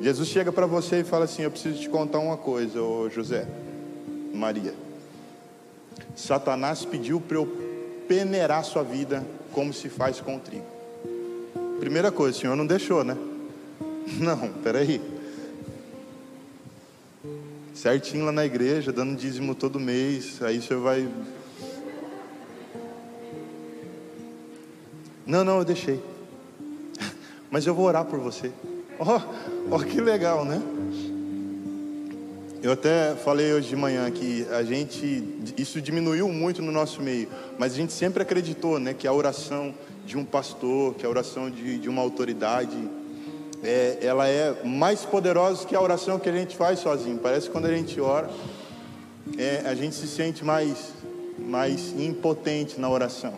[0.00, 3.46] Jesus chega para você e fala assim: Eu preciso te contar uma coisa, ô José,
[4.34, 4.74] Maria.
[6.14, 7.65] Satanás pediu para eu
[8.08, 10.66] peneirar sua vida como se faz com o trigo.
[11.80, 13.16] Primeira coisa, o Senhor não deixou, né?
[14.18, 15.00] Não, peraí.
[17.74, 21.08] Certinho lá na igreja, dando dízimo todo mês, aí você vai.
[25.26, 26.00] Não, não, eu deixei.
[27.50, 28.52] Mas eu vou orar por você.
[28.98, 30.62] Ó, oh, oh, que legal, né?
[32.62, 35.22] Eu até falei hoje de manhã que a gente,
[35.58, 39.74] isso diminuiu muito no nosso meio, mas a gente sempre acreditou, né, que a oração
[40.06, 42.76] de um pastor, que a oração de, de uma autoridade,
[43.62, 47.18] é, ela é mais poderosa que a oração que a gente faz sozinho.
[47.18, 48.30] Parece que quando a gente ora,
[49.36, 50.94] é, a gente se sente mais,
[51.38, 53.34] mais impotente na oração.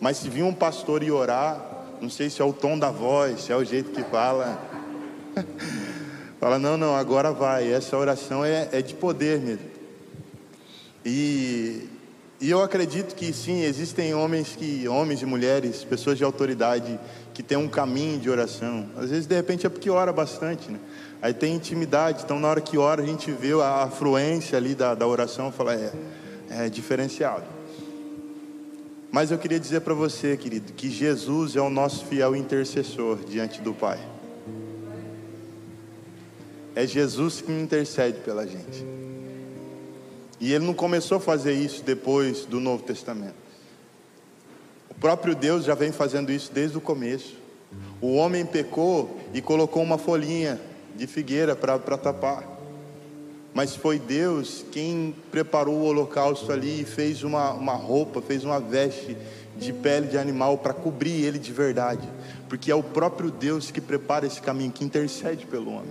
[0.00, 3.42] Mas se vir um pastor e orar, não sei se é o tom da voz,
[3.42, 4.58] se é o jeito que fala.
[6.40, 7.70] Fala, não, não, agora vai.
[7.70, 9.68] Essa oração é, é de poder mesmo.
[11.04, 11.86] E,
[12.40, 16.98] e eu acredito que sim, existem homens que, homens e mulheres, pessoas de autoridade
[17.34, 18.88] que têm um caminho de oração.
[18.96, 20.78] Às vezes, de repente, é porque ora bastante, né?
[21.20, 24.94] Aí tem intimidade, então na hora que ora a gente vê a afluência ali da,
[24.94, 25.92] da oração, fala, é,
[26.48, 27.44] é diferenciado.
[29.12, 33.60] Mas eu queria dizer para você, querido, que Jesus é o nosso fiel intercessor diante
[33.60, 33.98] do Pai.
[36.74, 38.84] É Jesus que intercede pela gente.
[40.40, 43.34] E ele não começou a fazer isso depois do Novo Testamento.
[44.88, 47.36] O próprio Deus já vem fazendo isso desde o começo.
[48.00, 50.60] O homem pecou e colocou uma folhinha
[50.96, 52.48] de figueira para tapar.
[53.52, 58.60] Mas foi Deus quem preparou o holocausto ali e fez uma, uma roupa, fez uma
[58.60, 59.16] veste
[59.58, 62.08] de pele de animal para cobrir ele de verdade.
[62.48, 65.90] Porque é o próprio Deus que prepara esse caminho, que intercede pelo homem.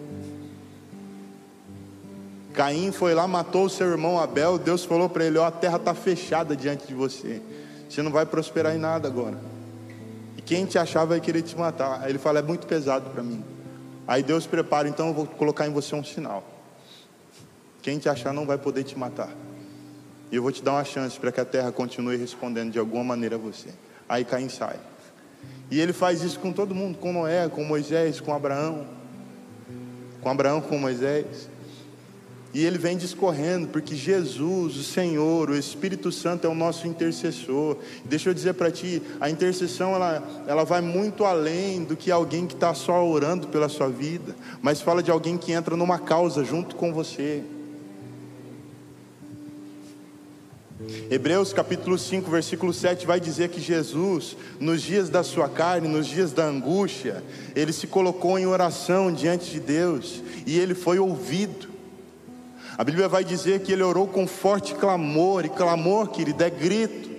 [2.53, 4.57] Caim foi lá, matou o seu irmão Abel.
[4.57, 7.41] Deus falou para ele: Ó, a terra está fechada diante de você.
[7.89, 9.37] Você não vai prosperar em nada agora.
[10.37, 12.01] E quem te achar vai querer te matar.
[12.01, 13.43] Aí ele fala: É muito pesado para mim.
[14.07, 16.43] Aí Deus prepara, então eu vou colocar em você um sinal.
[17.81, 19.29] Quem te achar não vai poder te matar.
[20.31, 23.03] E eu vou te dar uma chance para que a terra continue respondendo de alguma
[23.03, 23.69] maneira a você.
[24.07, 24.77] Aí Caim sai.
[25.71, 28.87] E ele faz isso com todo mundo, com Noé, com Moisés, com Abraão.
[30.21, 31.47] Com Abraão, com Moisés.
[32.51, 37.77] E ele vem discorrendo, porque Jesus, o Senhor, o Espírito Santo é o nosso intercessor.
[38.03, 42.47] Deixa eu dizer para ti, a intercessão ela, ela vai muito além do que alguém
[42.47, 46.43] que está só orando pela sua vida, mas fala de alguém que entra numa causa
[46.43, 47.43] junto com você.
[51.11, 56.07] Hebreus capítulo 5, versículo 7 vai dizer que Jesus, nos dias da sua carne, nos
[56.07, 57.23] dias da angústia,
[57.55, 61.68] ele se colocou em oração diante de Deus e ele foi ouvido.
[62.79, 67.09] A Bíblia vai dizer que ele orou com forte clamor, e clamor, querido, é grito.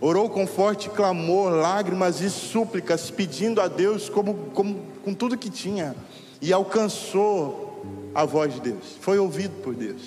[0.00, 5.50] Orou com forte clamor, lágrimas e súplicas, pedindo a Deus como, como, com tudo que
[5.50, 5.94] tinha,
[6.40, 10.00] e alcançou a voz de Deus, foi ouvido por Deus.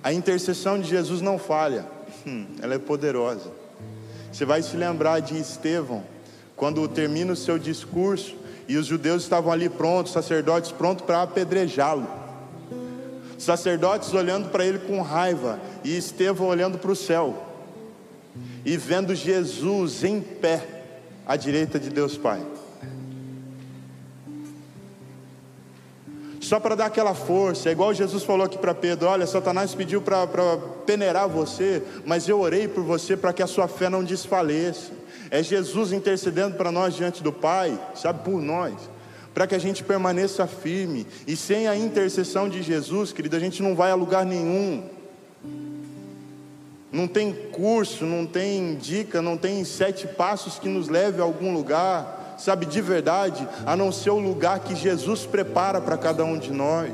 [0.00, 1.86] A intercessão de Jesus não falha,
[2.24, 3.50] hum, ela é poderosa.
[4.32, 6.04] Você vai se lembrar de Estevão,
[6.54, 12.06] quando termina o seu discurso e os judeus estavam ali prontos, sacerdotes prontos para apedrejá-lo.
[13.38, 17.44] Sacerdotes olhando para ele com raiva e Estevão olhando para o céu
[18.64, 20.66] e vendo Jesus em pé
[21.26, 22.42] à direita de Deus Pai.
[26.44, 27.68] Só para dar aquela força.
[27.68, 30.26] É igual Jesus falou aqui para Pedro: Olha, Satanás pediu para
[30.86, 34.92] peneirar você, mas eu orei por você para que a sua fé não desfaleça.
[35.30, 38.74] É Jesus intercedendo para nós diante do Pai, sabe, por nós,
[39.32, 41.06] para que a gente permaneça firme.
[41.26, 44.84] E sem a intercessão de Jesus, querido, a gente não vai a lugar nenhum.
[46.92, 51.52] Não tem curso, não tem dica, não tem sete passos que nos leve a algum
[51.52, 56.38] lugar sabe, de verdade, a não ser o lugar que Jesus prepara para cada um
[56.38, 56.92] de nós,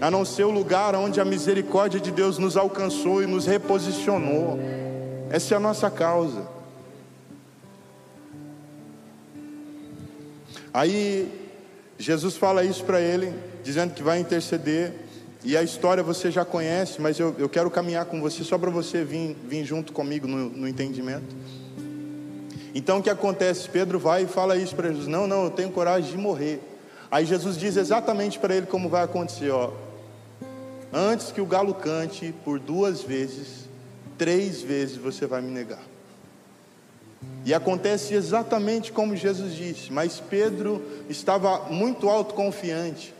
[0.00, 4.58] a não ser o lugar onde a misericórdia de Deus nos alcançou e nos reposicionou.
[5.30, 6.46] Essa é a nossa causa.
[10.72, 11.32] Aí
[11.98, 13.32] Jesus fala isso para ele,
[13.64, 14.92] dizendo que vai interceder.
[15.42, 18.70] E a história você já conhece, mas eu, eu quero caminhar com você só para
[18.70, 21.34] você vir, vir junto comigo no, no entendimento.
[22.76, 23.70] Então o que acontece?
[23.70, 26.60] Pedro vai e fala isso para Jesus: Não, não, eu tenho coragem de morrer.
[27.10, 29.72] Aí Jesus diz exatamente para ele como vai acontecer: ó,
[30.92, 33.66] Antes que o galo cante por duas vezes,
[34.18, 35.82] três vezes você vai me negar.
[37.46, 43.14] E acontece exatamente como Jesus disse, mas Pedro estava muito autoconfiante,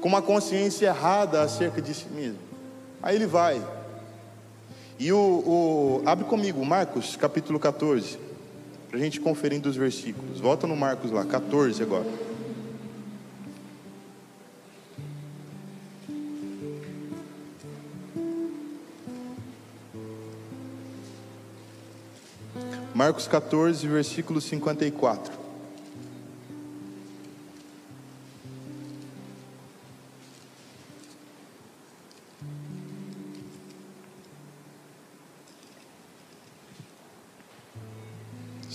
[0.00, 2.38] com uma consciência errada acerca de si mesmo.
[3.02, 3.60] Aí ele vai,
[5.00, 8.18] e o, o abre comigo, Marcos capítulo 14,
[8.86, 10.40] para a gente conferindo os versículos.
[10.40, 12.04] Volta no Marcos lá, 14 agora.
[22.94, 25.39] Marcos 14, versículo 54.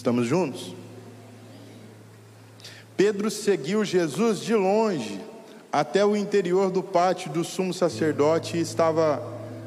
[0.05, 0.75] Estamos juntos?
[2.95, 5.19] Pedro seguiu Jesus de longe
[5.73, 9.19] até o interior do pátio do sumo sacerdote e estava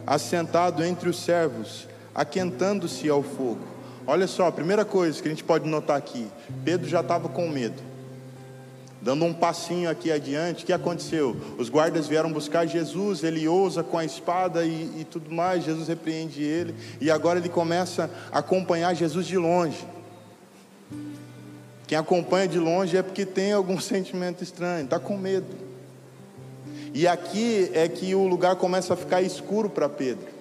[0.07, 3.67] assentado entre os servos, aquentando-se ao fogo.
[4.07, 6.29] Olha só, a primeira coisa que a gente pode notar aqui:
[6.65, 7.83] Pedro já estava com medo.
[9.03, 11.37] Dando um passinho aqui adiante, o que aconteceu?
[11.59, 15.89] Os guardas vieram buscar Jesus, ele ousa com a espada e, e tudo mais, Jesus
[15.89, 19.98] repreende ele, e agora ele começa a acompanhar Jesus de longe.
[21.89, 25.47] Quem acompanha de longe é porque tem algum sentimento estranho, está com medo.
[26.93, 30.39] E aqui é que o lugar começa a ficar escuro para Pedro.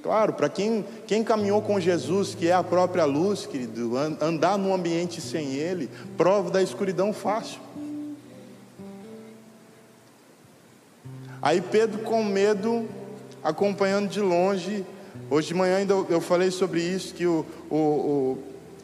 [0.00, 4.72] Claro, para quem, quem caminhou com Jesus, que é a própria luz, querido, andar num
[4.72, 7.60] ambiente sem Ele, prova da escuridão fácil.
[11.42, 12.88] Aí Pedro, com medo,
[13.42, 14.86] acompanhando de longe,
[15.28, 18.38] hoje de manhã ainda eu falei sobre isso, que o, o, o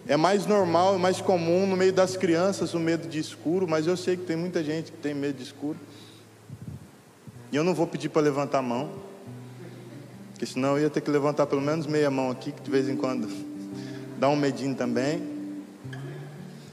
[0.07, 3.87] é mais normal, é mais comum no meio das crianças o medo de escuro, mas
[3.87, 5.79] eu sei que tem muita gente que tem medo de escuro.
[7.51, 8.91] E eu não vou pedir para levantar a mão,
[10.33, 12.89] porque senão eu ia ter que levantar pelo menos meia mão aqui, que de vez
[12.89, 13.29] em quando
[14.19, 15.23] dá um medinho também.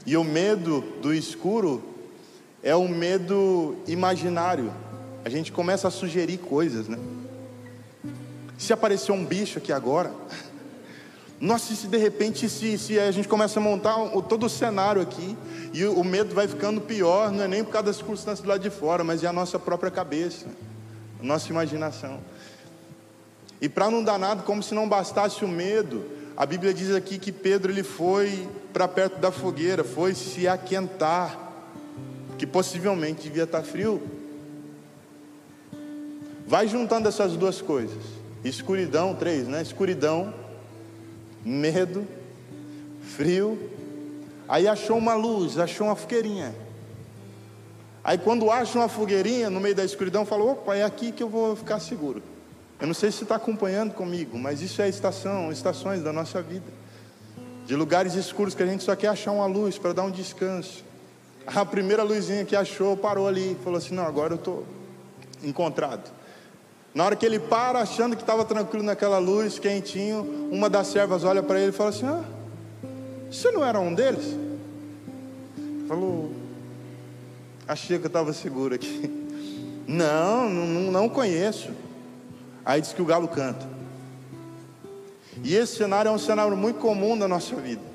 [0.04, 1.82] E o medo do escuro
[2.62, 4.72] é um medo imaginário.
[5.24, 6.98] A gente começa a sugerir coisas, né?
[8.58, 10.12] Se aparecer um bicho aqui agora,
[11.42, 15.02] nossa, se de repente se, se a gente começa a montar o, todo o cenário
[15.02, 15.36] aqui
[15.72, 18.48] e o, o, medo vai ficando pior, não é nem por causa das circunstâncias do
[18.48, 20.46] lado de fora, mas é a nossa própria cabeça,
[21.20, 22.20] a nossa imaginação.
[23.60, 26.04] E para não dar nada, como se não bastasse o medo,
[26.36, 31.36] a Bíblia diz aqui que Pedro ele foi para perto da fogueira, foi se aquentar,
[32.38, 34.00] que possivelmente devia estar frio.
[36.46, 38.04] Vai juntando essas duas coisas.
[38.44, 39.60] Escuridão, três, né?
[39.60, 40.32] Escuridão,
[41.44, 42.06] medo,
[43.16, 43.70] frio.
[44.48, 46.54] Aí achou uma luz, achou uma fogueirinha.
[48.04, 51.28] Aí quando acha uma fogueirinha no meio da escuridão, falou: opa, é aqui que eu
[51.28, 52.22] vou ficar seguro.
[52.80, 56.66] Eu não sei se está acompanhando comigo, mas isso é estação, estações da nossa vida.
[57.64, 60.84] De lugares escuros que a gente só quer achar uma luz para dar um descanso.
[61.46, 64.66] A primeira luzinha que achou parou ali, falou assim: não, agora eu estou
[65.44, 66.10] encontrado.
[66.94, 71.24] Na hora que ele para, achando que estava tranquilo naquela luz, quentinho, uma das servas
[71.24, 72.22] olha para ele e fala assim: Ah,
[73.30, 74.36] você não era um deles?
[75.88, 76.32] Falou,
[77.66, 79.18] achei que eu estava seguro aqui.
[79.84, 81.68] Não, não, não conheço.
[82.64, 83.68] Aí diz que o galo canta.
[85.42, 87.91] E esse cenário é um cenário muito comum da nossa vida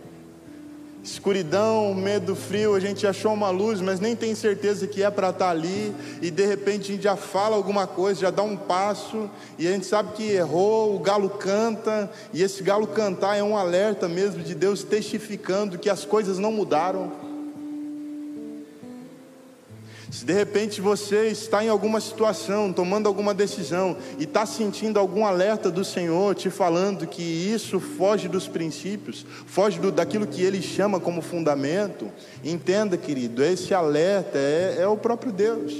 [1.11, 5.29] escuridão, medo, frio, a gente achou uma luz, mas nem tem certeza que é para
[5.29, 8.57] estar tá ali, e de repente a gente já fala alguma coisa, já dá um
[8.57, 13.43] passo, e a gente sabe que errou, o galo canta, e esse galo cantar é
[13.43, 17.27] um alerta mesmo de Deus testificando que as coisas não mudaram.
[20.09, 25.25] Se de repente você está em alguma situação, tomando alguma decisão e está sentindo algum
[25.25, 30.61] alerta do Senhor te falando que isso foge dos princípios, foge do, daquilo que Ele
[30.61, 32.09] chama como fundamento,
[32.41, 35.73] entenda, querido, esse alerta é, é o próprio Deus,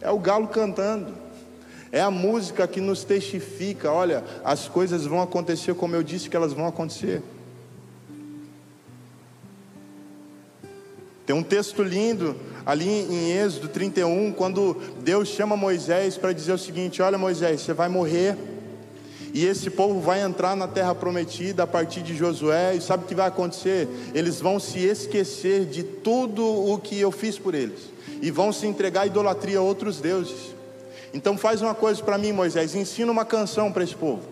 [0.00, 1.12] é o galo cantando,
[1.92, 6.36] é a música que nos testifica: olha, as coisas vão acontecer como eu disse que
[6.36, 7.22] elas vão acontecer.
[11.26, 12.36] Tem um texto lindo
[12.66, 17.72] ali em Êxodo 31, quando Deus chama Moisés para dizer o seguinte: Olha, Moisés, você
[17.72, 18.36] vai morrer,
[19.32, 23.06] e esse povo vai entrar na terra prometida a partir de Josué, e sabe o
[23.06, 23.88] que vai acontecer?
[24.14, 27.80] Eles vão se esquecer de tudo o que eu fiz por eles,
[28.22, 30.54] e vão se entregar à idolatria a outros deuses.
[31.12, 34.22] Então faz uma coisa para mim, Moisés, ensina uma canção para esse povo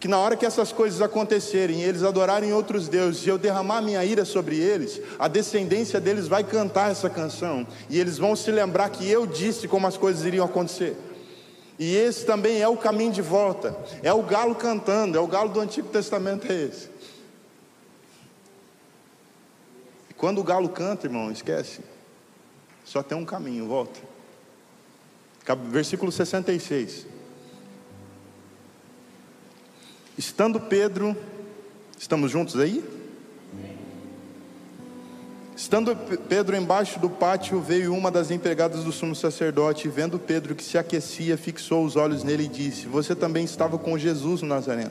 [0.00, 4.02] que na hora que essas coisas acontecerem, eles adorarem outros deuses, e eu derramar minha
[4.02, 8.88] ira sobre eles, a descendência deles vai cantar essa canção, e eles vão se lembrar
[8.88, 10.96] que eu disse como as coisas iriam acontecer.
[11.78, 15.50] E esse também é o caminho de volta, é o galo cantando, é o galo
[15.50, 16.88] do Antigo Testamento é esse.
[20.08, 21.80] E quando o galo canta, irmão, esquece,
[22.86, 24.00] só tem um caminho, volta.
[25.70, 27.19] Versículo 66.
[30.20, 31.16] Estando Pedro,
[31.98, 32.84] estamos juntos aí?
[35.56, 35.96] Estando
[36.28, 40.62] Pedro embaixo do pátio, veio uma das empregadas do sumo sacerdote, e vendo Pedro que
[40.62, 44.90] se aquecia, fixou os olhos nele e disse: Você também estava com Jesus no Nazareno.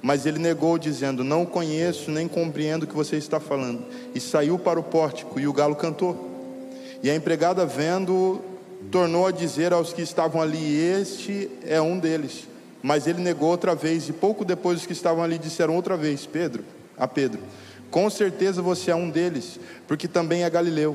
[0.00, 3.84] Mas ele negou, dizendo: Não conheço nem compreendo o que você está falando.
[4.14, 6.30] E saiu para o pórtico, e o galo cantou.
[7.02, 8.40] E a empregada, vendo,
[8.88, 12.53] tornou a dizer aos que estavam ali: Este é um deles.
[12.84, 16.26] Mas ele negou outra vez, e pouco depois os que estavam ali disseram outra vez:
[16.26, 16.62] Pedro,
[16.98, 17.40] a Pedro,
[17.90, 19.58] com certeza você é um deles,
[19.88, 20.94] porque também é galileu.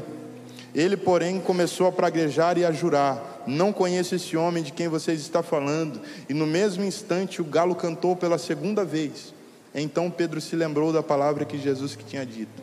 [0.75, 5.19] Ele, porém, começou a praguejar e a jurar: Não conheço esse homem de quem vocês
[5.19, 5.99] estão falando.
[6.29, 9.33] E no mesmo instante o galo cantou pela segunda vez.
[9.73, 12.61] Então Pedro se lembrou da palavra que Jesus que tinha dito: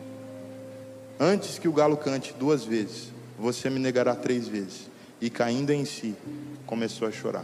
[1.19, 4.89] Antes que o galo cante duas vezes, você me negará três vezes.
[5.19, 6.15] E caindo em si,
[6.65, 7.43] começou a chorar.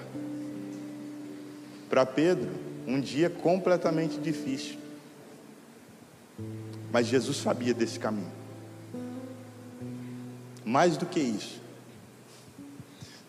[1.94, 2.50] Para Pedro,
[2.88, 4.80] um dia completamente difícil.
[6.92, 8.32] Mas Jesus sabia desse caminho.
[10.66, 11.62] Mais do que isso,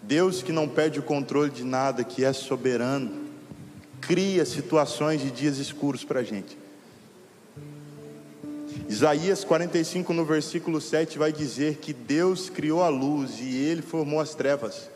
[0.01, 3.27] Deus que não perde o controle de nada, que é soberano,
[4.01, 6.57] cria situações de dias escuros para a gente.
[8.89, 14.21] Isaías 45, no versículo 7, vai dizer que Deus criou a luz e Ele formou
[14.21, 14.89] as trevas,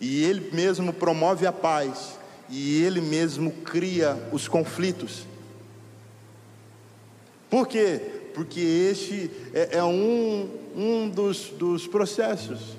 [0.00, 2.16] e Ele mesmo promove a paz,
[2.48, 5.26] e Ele mesmo cria os conflitos.
[7.50, 8.00] Por quê?
[8.34, 12.76] Porque este é, é um, um dos, dos processos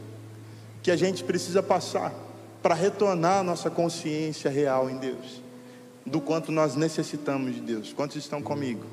[0.84, 2.14] que a gente precisa passar
[2.62, 5.42] para retornar a nossa consciência real em Deus,
[6.06, 7.94] do quanto nós necessitamos de Deus.
[7.94, 8.86] Quantos estão comigo?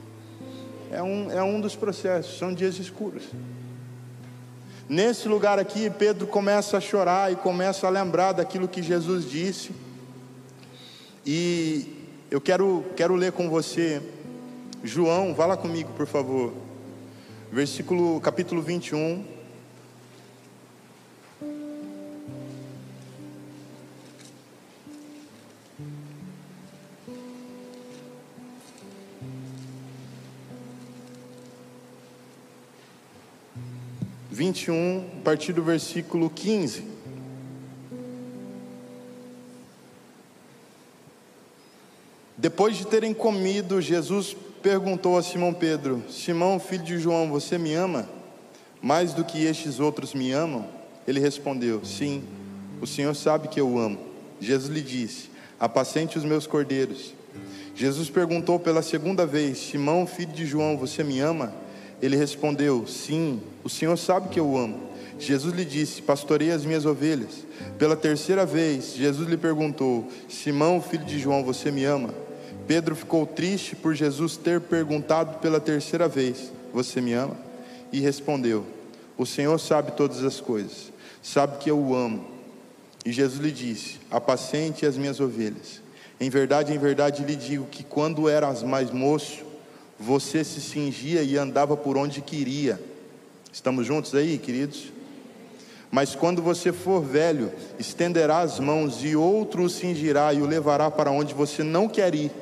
[0.91, 3.25] É um, é um dos processos, são dias escuros.
[4.89, 9.73] Nesse lugar aqui, Pedro começa a chorar e começa a lembrar daquilo que Jesus disse.
[11.27, 11.87] E
[12.31, 14.03] eu quero, quero ler com você,
[14.83, 16.53] João, vá lá comigo, por favor.
[17.51, 19.25] Versículo, capítulo 21.
[34.31, 36.94] 21, a partir do versículo 15.
[42.45, 47.73] Depois de terem comido, Jesus perguntou a Simão Pedro: Simão, filho de João, você me
[47.73, 48.07] ama?
[48.83, 50.67] Mais do que estes outros me amam?
[51.09, 52.23] Ele respondeu: Sim,
[52.83, 53.99] o Senhor sabe que eu amo.
[54.39, 57.15] Jesus lhe disse: Apacente os meus cordeiros.
[57.75, 61.51] Jesus perguntou pela segunda vez: Simão, filho de João, você me ama?
[62.03, 64.91] Ele respondeu: Sim, o Senhor sabe que eu amo.
[65.19, 67.47] Jesus lhe disse: Pastorei as minhas ovelhas.
[67.79, 72.24] Pela terceira vez, Jesus lhe perguntou: Simão, filho de João, você me ama?
[72.67, 77.37] Pedro ficou triste por Jesus ter perguntado pela terceira vez: Você me ama?
[77.93, 78.65] E respondeu:
[79.17, 80.93] O Senhor sabe todas as coisas,
[81.23, 82.25] sabe que eu o amo.
[83.05, 85.83] E Jesus lhe disse: Apacente as minhas ovelhas.
[86.19, 89.43] Em verdade, em verdade lhe digo que quando eras mais moço,
[89.99, 92.81] você se cingia e andava por onde queria.
[93.53, 94.93] Estamos juntos aí, queridos?
[95.91, 100.91] Mas quando você for velho, estenderá as mãos e outro o cingirá e o levará
[100.91, 102.33] para onde você não quer ir.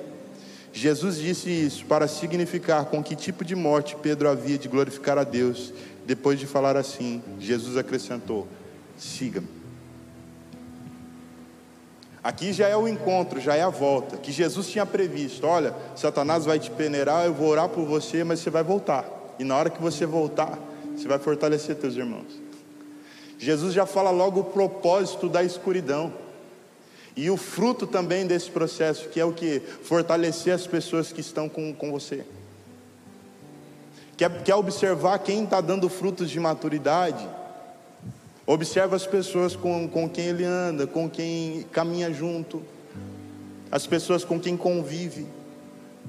[0.72, 5.24] Jesus disse isso para significar com que tipo de morte Pedro havia de glorificar a
[5.24, 5.72] Deus.
[6.06, 8.48] Depois de falar assim, Jesus acrescentou:
[8.96, 9.62] siga-me.
[12.24, 15.44] Aqui já é o encontro, já é a volta, que Jesus tinha previsto.
[15.44, 19.04] Olha, Satanás vai te peneirar, eu vou orar por você, mas você vai voltar.
[19.40, 20.56] E na hora que você voltar,
[20.96, 22.40] você vai fortalecer teus irmãos.
[23.38, 26.12] Jesus já fala logo o propósito da escuridão.
[27.14, 29.60] E o fruto também desse processo, que é o que?
[29.60, 32.24] Fortalecer as pessoas que estão com, com você.
[34.16, 37.28] Quer, quer observar quem está dando frutos de maturidade?
[38.46, 42.62] Observa as pessoas com, com quem ele anda, com quem caminha junto,
[43.70, 45.26] as pessoas com quem convive,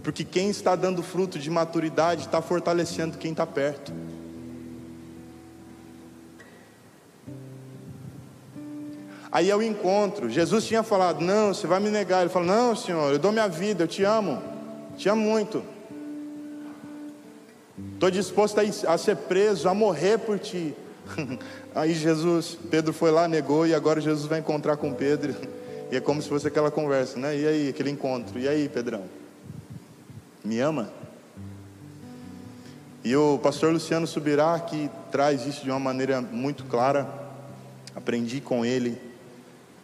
[0.02, 3.94] porque quem está dando fruto de maturidade está fortalecendo quem está perto.
[9.34, 10.30] Aí é o encontro.
[10.30, 12.22] Jesus tinha falado: Não, você vai me negar.
[12.22, 14.40] Ele falou: Não, Senhor, eu dou minha vida, eu te amo,
[14.96, 15.64] te amo muito.
[17.96, 20.76] Estou disposto a, ser preso, a morrer por ti.
[21.74, 25.36] Aí Jesus, Pedro foi lá, negou, e agora Jesus vai encontrar com Pedro.
[25.92, 27.36] E é como se fosse aquela conversa, né?
[27.36, 28.40] E aí, aquele encontro.
[28.40, 29.04] E aí, Pedrão?
[30.44, 30.90] Me ama?
[33.04, 37.08] E o pastor Luciano Subirá, que traz isso de uma maneira muito clara,
[37.96, 39.13] aprendi com ele,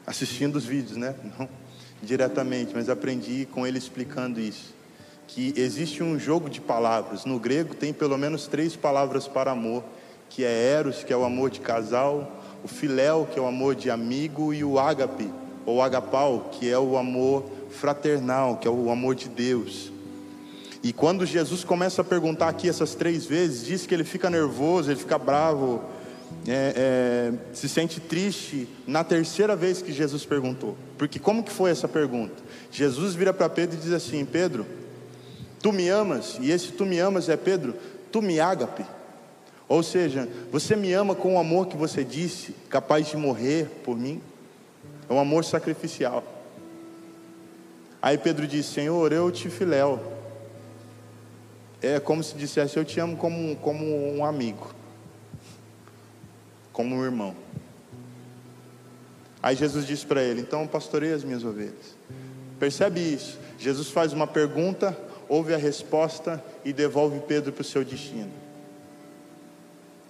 [0.09, 1.13] assistindo os vídeos, né?
[1.37, 1.47] Não
[2.01, 4.73] diretamente, mas aprendi com ele explicando isso.
[5.27, 7.25] Que existe um jogo de palavras.
[7.25, 9.83] No grego tem pelo menos três palavras para amor
[10.29, 13.73] que é Eros, que é o amor de casal, o Filéu, que é o amor
[13.73, 15.27] de amigo, e o Ágape,
[15.65, 19.91] ou Agapau, que é o amor fraternal, que é o amor de Deus.
[20.83, 24.91] E quando Jesus começa a perguntar aqui essas três vezes, diz que ele fica nervoso,
[24.91, 25.81] ele fica bravo,
[26.47, 30.77] é, é, se sente triste na terceira vez que Jesus perguntou.
[30.97, 32.35] Porque como que foi essa pergunta?
[32.71, 34.65] Jesus vira para Pedro e diz assim: Pedro,
[35.61, 36.37] tu me amas?
[36.41, 37.75] E esse tu me amas é Pedro,
[38.11, 38.85] tu me ágape.
[39.67, 43.95] Ou seja, você me ama com o amor que você disse, capaz de morrer por
[43.95, 44.19] mim?
[45.07, 46.23] É um amor sacrificial.
[48.01, 49.99] Aí Pedro disse: Senhor, eu te filéu.
[51.81, 54.73] É como se dissesse: Eu te amo como, como um amigo,
[56.79, 57.35] como um irmão.
[59.43, 61.97] Aí Jesus disse para ele: Então pastorei as minhas ovelhas.
[62.57, 63.37] Percebe isso?
[63.57, 68.31] Jesus faz uma pergunta, ouve a resposta e devolve Pedro para o seu destino.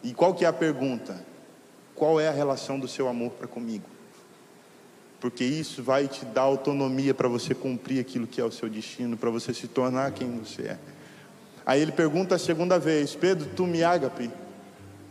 [0.04, 1.28] E qual que é a pergunta?
[2.00, 3.84] qual é a relação do seu amor para comigo.
[5.20, 9.18] Porque isso vai te dar autonomia para você cumprir aquilo que é o seu destino,
[9.18, 10.78] para você se tornar quem você é.
[11.66, 14.32] Aí ele pergunta a segunda vez: Pedro, tu me ágape?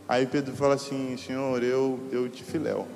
[0.09, 2.89] Aí Pedro fala assim: Senhor, eu, eu te filéu.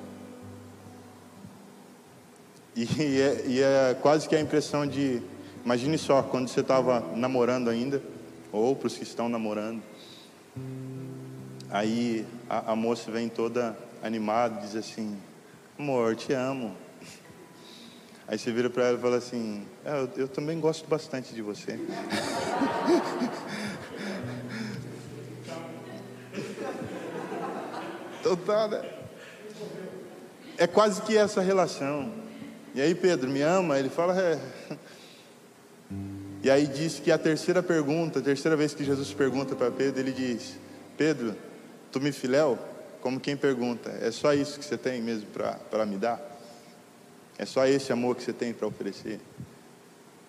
[2.75, 5.21] E é, e é quase que a impressão de,
[5.63, 8.01] imagine só, quando você estava namorando ainda,
[8.51, 9.83] ou para os que estão namorando,
[11.69, 15.15] aí a, a moça vem toda animada, diz assim:
[15.77, 16.75] Amor, te amo.
[18.27, 21.43] Aí você vira para ela e fala assim: é, eu, eu também gosto bastante de
[21.43, 21.77] você.
[28.37, 28.81] tá, né?
[30.57, 32.11] É quase que essa relação.
[32.75, 33.77] E aí, Pedro, me ama?
[33.77, 34.39] Ele fala, é.
[36.43, 40.01] E aí diz que a terceira pergunta, a terceira vez que Jesus pergunta para Pedro,
[40.01, 40.57] ele diz:
[40.97, 41.37] Pedro,
[41.89, 42.59] tu me filéu?
[42.99, 45.27] Como quem pergunta, é só isso que você tem mesmo
[45.69, 46.21] para me dar?
[47.37, 49.21] É só esse amor que você tem para oferecer?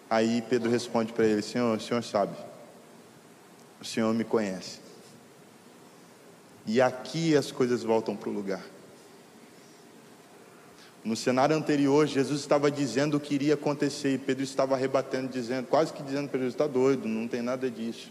[0.08, 2.36] Aí Pedro responde para ele: Senhor, o senhor sabe,
[3.80, 4.83] o senhor me conhece.
[6.66, 8.64] E aqui as coisas voltam para o lugar.
[11.04, 15.66] No cenário anterior, Jesus estava dizendo o que iria acontecer e Pedro estava rebatendo, dizendo,
[15.66, 18.10] quase que dizendo Jesus: está doido, não tem nada disso.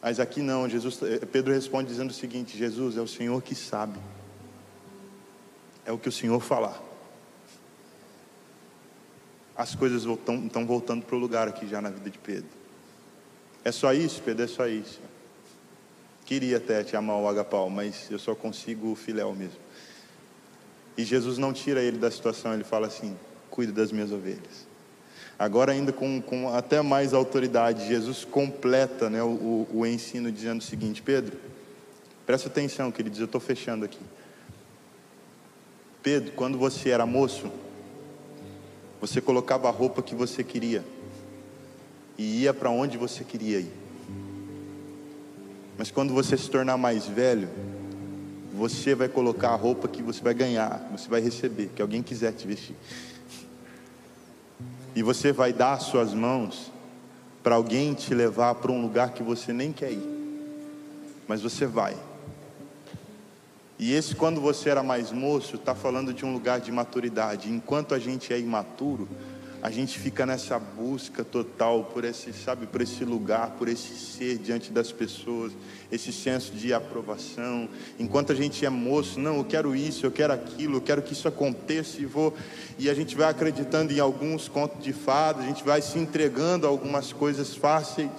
[0.00, 3.56] Mas aqui não, Jesus, eh, Pedro responde dizendo o seguinte: Jesus, é o Senhor que
[3.56, 3.98] sabe,
[5.84, 6.80] é o que o Senhor falar.
[9.56, 12.48] As coisas estão voltando para o lugar aqui já na vida de Pedro.
[13.64, 15.00] É só isso, Pedro, é só isso.
[16.24, 19.58] Queria até te amar o agapau, mas eu só consigo o filéu mesmo.
[20.96, 23.16] E Jesus não tira ele da situação, ele fala assim:
[23.50, 24.66] cuida das minhas ovelhas.
[25.38, 30.64] Agora, ainda com, com até mais autoridade, Jesus completa né, o, o, ensino dizendo o
[30.64, 31.36] seguinte: Pedro,
[32.24, 33.98] presta atenção, queridos, eu estou fechando aqui.
[36.02, 37.50] Pedro, quando você era moço,
[39.00, 40.84] você colocava a roupa que você queria
[42.16, 43.72] e ia para onde você queria ir.
[45.76, 47.48] Mas quando você se tornar mais velho,
[48.52, 52.32] você vai colocar a roupa que você vai ganhar, você vai receber, que alguém quiser
[52.32, 52.76] te vestir.
[54.94, 56.70] E você vai dar suas mãos
[57.42, 60.48] para alguém te levar para um lugar que você nem quer ir,
[61.26, 61.96] mas você vai.
[63.78, 67.50] E esse, quando você era mais moço, está falando de um lugar de maturidade.
[67.50, 69.08] Enquanto a gente é imaturo,
[69.62, 74.36] a gente fica nessa busca total por esse, sabe, por esse lugar, por esse ser
[74.38, 75.52] diante das pessoas,
[75.90, 77.68] esse senso de aprovação.
[77.96, 81.12] Enquanto a gente é moço, não, eu quero isso, eu quero aquilo, eu quero que
[81.12, 82.34] isso aconteça e vou.
[82.76, 86.66] E a gente vai acreditando em alguns contos de fadas, a gente vai se entregando
[86.66, 88.10] a algumas coisas fáceis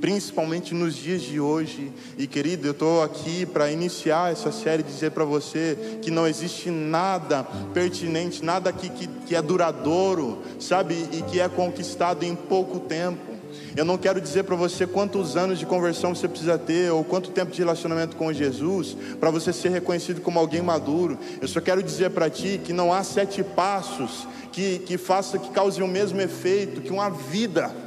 [0.00, 1.92] principalmente nos dias de hoje.
[2.18, 6.70] E querido, eu estou aqui para iniciar essa série dizer para você que não existe
[6.70, 12.80] nada pertinente, nada que, que, que é duradouro, sabe, e que é conquistado em pouco
[12.80, 13.34] tempo.
[13.76, 17.30] Eu não quero dizer para você quantos anos de conversão você precisa ter ou quanto
[17.30, 21.18] tempo de relacionamento com Jesus para você ser reconhecido como alguém maduro.
[21.40, 25.50] Eu só quero dizer para ti que não há sete passos que, que faça que
[25.50, 27.83] cause o mesmo efeito que uma vida.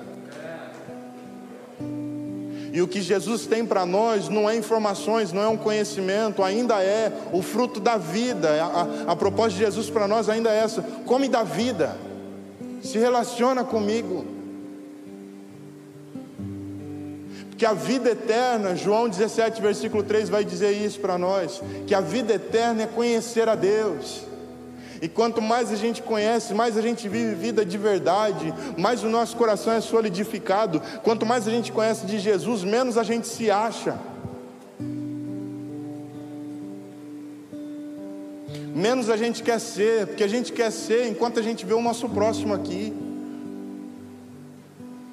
[2.77, 6.75] E o que Jesus tem para nós não é informações, não é um conhecimento, ainda
[6.83, 8.49] é o fruto da vida.
[8.63, 11.97] A, a, a proposta de Jesus para nós ainda é essa: come da vida,
[12.83, 14.27] se relaciona comigo.
[17.49, 21.99] Porque a vida eterna, João 17, versículo 3 vai dizer isso para nós: que a
[21.99, 24.26] vida eterna é conhecer a Deus.
[25.01, 29.09] E quanto mais a gente conhece, mais a gente vive vida de verdade, mais o
[29.09, 30.81] nosso coração é solidificado.
[31.03, 33.97] Quanto mais a gente conhece de Jesus, menos a gente se acha.
[38.73, 41.81] Menos a gente quer ser, porque a gente quer ser enquanto a gente vê o
[41.81, 42.93] nosso próximo aqui.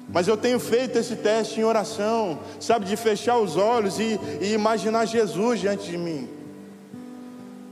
[0.07, 4.53] Mas eu tenho feito esse teste em oração, sabe, de fechar os olhos e, e
[4.53, 6.34] imaginar Jesus diante de mim.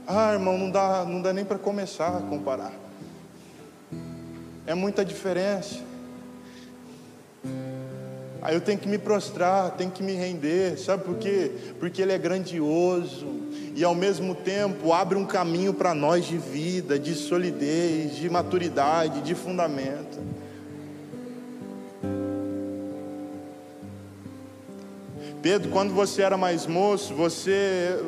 [0.06, 2.72] Ah, irmão, não dá, não dá nem para começar a comparar.
[4.66, 5.80] É muita diferença.
[8.42, 11.50] Aí eu tenho que me prostrar, tenho que me render, sabe por quê?
[11.80, 13.26] Porque Ele é grandioso
[13.74, 19.22] e ao mesmo tempo abre um caminho para nós de vida, de solidez, de maturidade,
[19.22, 20.18] de fundamento.
[25.40, 27.98] Pedro, quando você era mais moço, você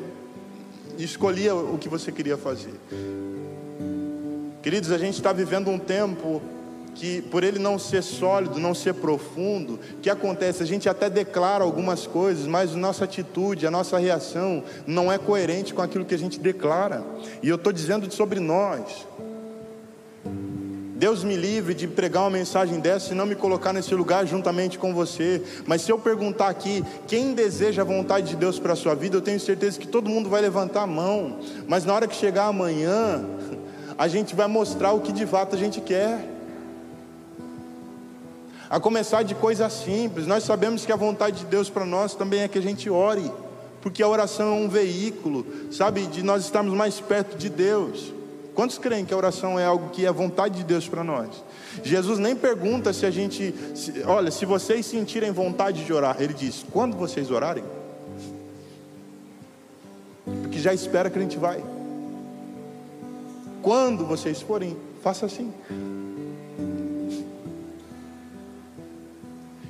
[0.96, 2.74] e escolhia o que você queria fazer.
[4.62, 6.42] Queridos, a gente está vivendo um tempo
[6.96, 10.62] que por ele não ser sólido, não ser profundo, o que acontece?
[10.62, 15.18] A gente até declara algumas coisas, mas a nossa atitude, a nossa reação não é
[15.18, 17.04] coerente com aquilo que a gente declara.
[17.42, 19.06] E eu estou dizendo sobre nós.
[20.96, 24.78] Deus me livre de pregar uma mensagem dessa e não me colocar nesse lugar juntamente
[24.78, 25.42] com você.
[25.66, 29.14] Mas se eu perguntar aqui, quem deseja a vontade de Deus para a sua vida,
[29.14, 31.38] eu tenho certeza que todo mundo vai levantar a mão.
[31.68, 33.22] Mas na hora que chegar amanhã,
[33.98, 36.32] a gente vai mostrar o que de fato a gente quer.
[38.70, 40.26] A começar de coisas simples.
[40.26, 43.30] Nós sabemos que a vontade de Deus para nós também é que a gente ore,
[43.82, 48.15] porque a oração é um veículo, sabe, de nós estarmos mais perto de Deus.
[48.56, 51.28] Quantos creem que a oração é algo que é vontade de Deus para nós?
[51.84, 56.32] Jesus nem pergunta se a gente, se, olha, se vocês sentirem vontade de orar, ele
[56.32, 57.62] diz: quando vocês orarem,
[60.42, 61.62] porque já espera que a gente vai.
[63.60, 65.52] Quando vocês forem, faça assim.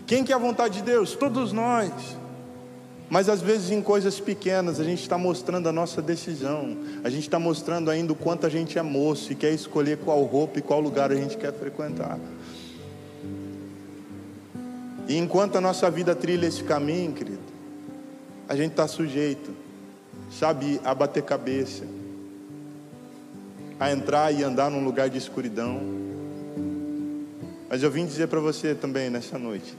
[0.07, 1.17] Quem que é a vontade de Deus?
[1.17, 1.91] Todos nós.
[3.09, 7.23] Mas às vezes em coisas pequenas a gente está mostrando a nossa decisão, a gente
[7.23, 10.63] está mostrando ainda o quanto a gente é moço e quer escolher qual roupa e
[10.63, 12.19] qual lugar a gente quer frequentar.
[15.09, 17.39] E enquanto a nossa vida trilha esse caminho, querido,
[18.49, 19.53] a gente está sujeito,
[20.31, 21.85] sabe, a bater cabeça,
[23.79, 25.81] a entrar e andar num lugar de escuridão.
[27.69, 29.77] Mas eu vim dizer para você também nessa noite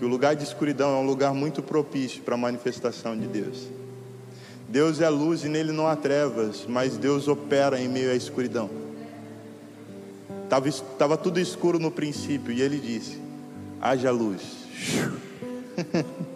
[0.00, 3.68] que o lugar de escuridão é um lugar muito propício para a manifestação de Deus.
[4.66, 8.70] Deus é luz e nele não há trevas, mas Deus opera em meio à escuridão.
[10.66, 13.20] Estava tudo escuro no princípio e ele disse:
[13.78, 14.40] haja luz.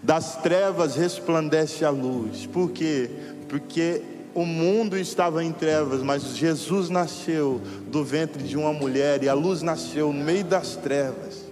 [0.00, 2.44] Das trevas resplandece a luz.
[2.44, 3.08] Por quê?
[3.48, 4.02] Porque
[4.34, 7.58] o mundo estava em trevas, mas Jesus nasceu
[7.90, 11.43] do ventre de uma mulher e a luz nasceu no meio das trevas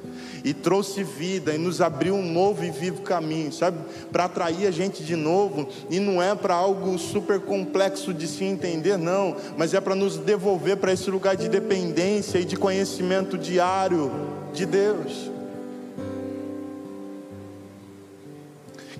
[0.45, 3.79] e trouxe vida e nos abriu um novo e vivo caminho, sabe?
[4.11, 8.45] Para atrair a gente de novo, e não é para algo super complexo de se
[8.45, 13.39] entender, não, mas é para nos devolver para esse lugar de dependência e de conhecimento
[13.39, 14.11] diário
[14.53, 15.32] de Deus.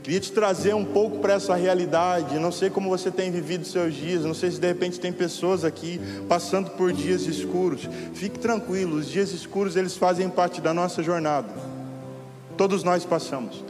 [0.03, 2.37] Queria te trazer um pouco para essa realidade.
[2.39, 4.25] Não sei como você tem vivido seus dias.
[4.25, 7.89] Não sei se de repente tem pessoas aqui passando por dias escuros.
[8.13, 11.49] Fique tranquilo, os dias escuros eles fazem parte da nossa jornada.
[12.57, 13.65] Todos nós passamos.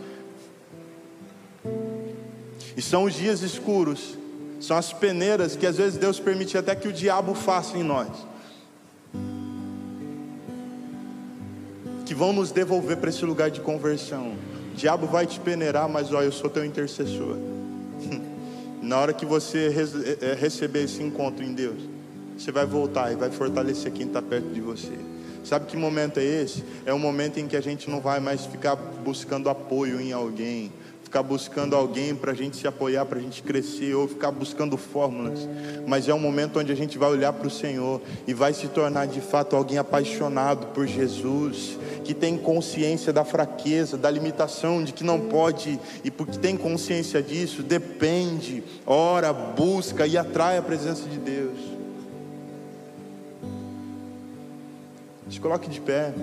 [2.75, 4.17] E são os dias escuros,
[4.59, 8.09] são as peneiras que às vezes Deus permite até que o diabo faça em nós.
[12.07, 14.35] Que vão nos devolver para esse lugar de conversão
[14.73, 17.37] o diabo vai te peneirar, mas olha, eu sou teu intercessor.
[18.81, 19.69] Na hora que você
[20.23, 21.79] é, é, receber esse encontro em Deus,
[22.37, 24.93] você vai voltar e vai fortalecer quem está perto de você.
[25.45, 26.65] Sabe que momento é esse?
[26.87, 30.73] É um momento em que a gente não vai mais ficar buscando apoio em alguém,
[31.13, 34.79] ficar buscando alguém para a gente se apoiar, para a gente crescer, ou ficar buscando
[34.79, 35.47] fórmulas,
[35.87, 38.67] mas é um momento onde a gente vai olhar para o Senhor e vai se
[38.69, 44.95] tornar de fato alguém apaixonado por Jesus, que tem consciência da fraqueza, da limitação, de
[44.95, 51.07] que não pode, e porque tem consciência disso, depende, ora, busca e atrai a presença
[51.07, 51.59] de Deus.
[55.29, 56.15] Se coloque de pé.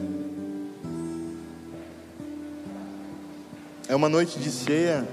[3.89, 5.03] É uma noite de ceia.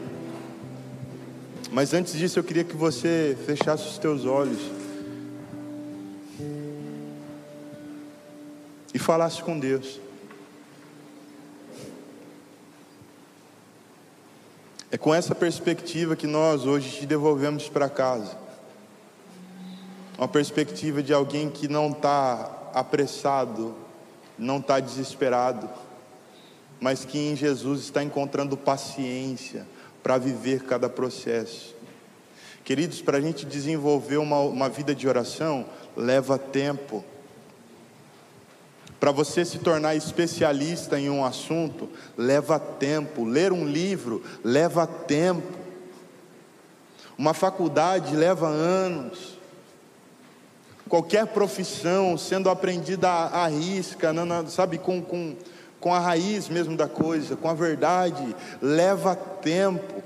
[1.72, 4.58] Mas antes disso eu queria que você fechasse os teus olhos.
[8.92, 9.98] E falasse com Deus.
[14.90, 18.36] É com essa perspectiva que nós hoje te devolvemos para casa.
[20.18, 23.74] Uma perspectiva de alguém que não está apressado,
[24.38, 25.66] não está desesperado
[26.80, 29.66] mas que em Jesus está encontrando paciência
[30.02, 31.74] para viver cada processo.
[32.64, 35.66] Queridos, para a gente desenvolver uma, uma vida de oração,
[35.96, 37.04] leva tempo.
[38.98, 43.24] Para você se tornar especialista em um assunto, leva tempo.
[43.24, 45.56] Ler um livro leva tempo.
[47.16, 49.38] Uma faculdade leva anos.
[50.88, 54.12] Qualquer profissão sendo aprendida à risca,
[54.48, 55.34] sabe, com, com
[55.80, 60.02] com a raiz mesmo da coisa, com a verdade, leva tempo.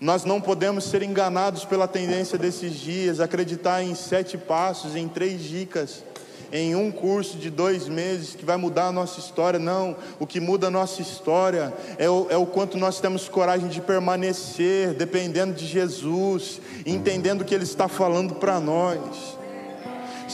[0.00, 5.42] Nós não podemos ser enganados pela tendência desses dias, acreditar em sete passos, em três
[5.42, 6.04] dicas,
[6.52, 9.58] em um curso de dois meses que vai mudar a nossa história.
[9.58, 13.68] Não, o que muda a nossa história é o, é o quanto nós temos coragem
[13.68, 19.38] de permanecer, dependendo de Jesus, entendendo o que Ele está falando para nós.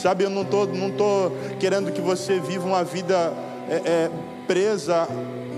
[0.01, 3.31] Sabe, eu não estou não tô querendo que você viva uma vida
[3.69, 4.11] é, é,
[4.47, 5.07] presa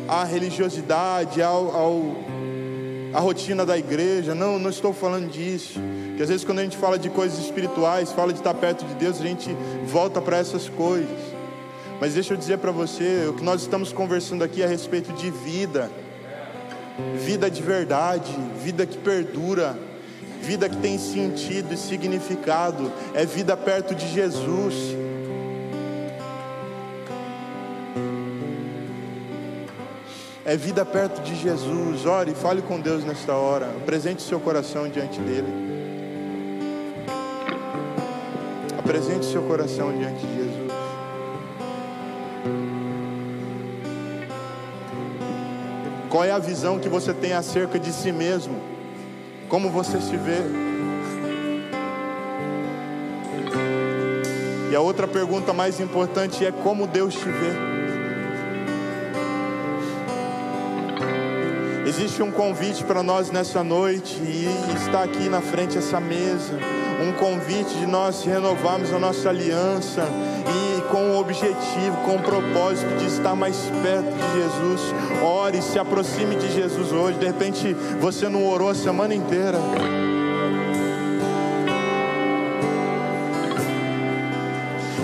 [0.05, 2.01] à religiosidade, ao, ao,
[3.13, 4.35] à rotina da igreja.
[4.35, 5.79] Não, não estou falando disso.
[6.17, 8.95] Que às vezes quando a gente fala de coisas espirituais, fala de estar perto de
[8.95, 11.07] Deus, a gente volta para essas coisas.
[12.01, 15.13] Mas deixa eu dizer para você, o que nós estamos conversando aqui é a respeito
[15.13, 15.89] de vida,
[17.25, 19.77] vida de verdade, vida que perdura,
[20.43, 24.75] vida que tem sentido e significado, é vida perto de Jesus.
[30.45, 32.05] É vida perto de Jesus.
[32.05, 33.67] Ore fale com Deus nesta hora.
[33.67, 35.47] Apresente seu coração diante dele.
[38.77, 40.73] Apresente seu coração diante de Jesus.
[46.09, 48.72] Qual é a visão que você tem acerca de si mesmo?
[49.53, 50.39] Como você se vê?
[54.71, 57.53] E a outra pergunta mais importante é como Deus te vê.
[61.87, 66.57] Existe um convite para nós nessa noite e está aqui na frente essa mesa,
[67.01, 70.07] um convite de nós renovarmos a nossa aliança
[70.93, 74.93] com o objetivo, com o propósito de estar mais perto de Jesus.
[75.23, 77.17] Ore, se aproxime de Jesus hoje.
[77.17, 79.57] De repente você não orou a semana inteira.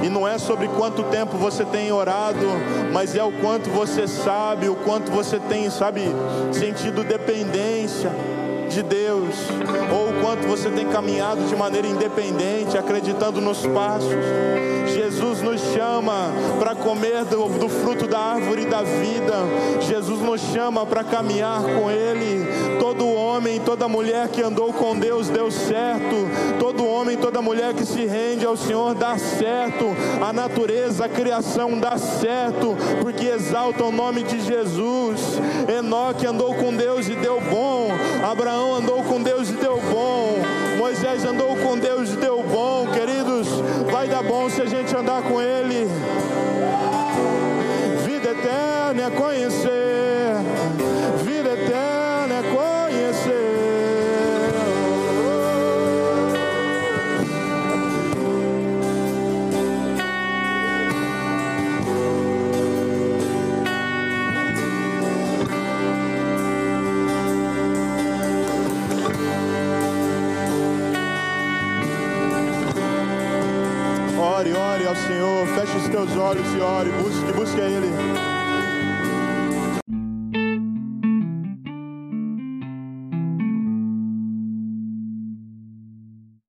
[0.03, 2.45] E não é sobre quanto tempo você tem orado,
[2.93, 6.01] mas é o quanto você sabe, o quanto você tem, sabe,
[6.53, 8.11] sentido dependência
[8.69, 9.35] de Deus,
[9.91, 14.13] ou o quanto você tem caminhado de maneira independente, acreditando nos passos.
[14.93, 19.33] Jesus nos chama para comer do, do, fruto da árvore da vida.
[19.81, 22.47] Jesus nos chama para caminhar com Ele.
[22.79, 26.15] Todo homem, toda mulher que andou com Deus deu certo.
[26.57, 29.85] Todo homem, toda mulher que se rende ao Senhor dá certo.
[30.21, 35.19] A natureza, a criação dá certo, porque exalta o nome de Jesus.
[35.77, 37.89] Enoque andou com Deus e deu bom.
[38.23, 40.37] Abraão andou com Deus e deu bom.
[40.77, 43.47] Moisés andou com Deus e deu bom, queridos.
[43.91, 45.87] Vai dar bom se a gente andar com Ele.
[48.05, 49.68] Vida eterna é conhecer.
[75.39, 78.08] Senhor, feche os teus olhos e ore, busque, busque a Ele.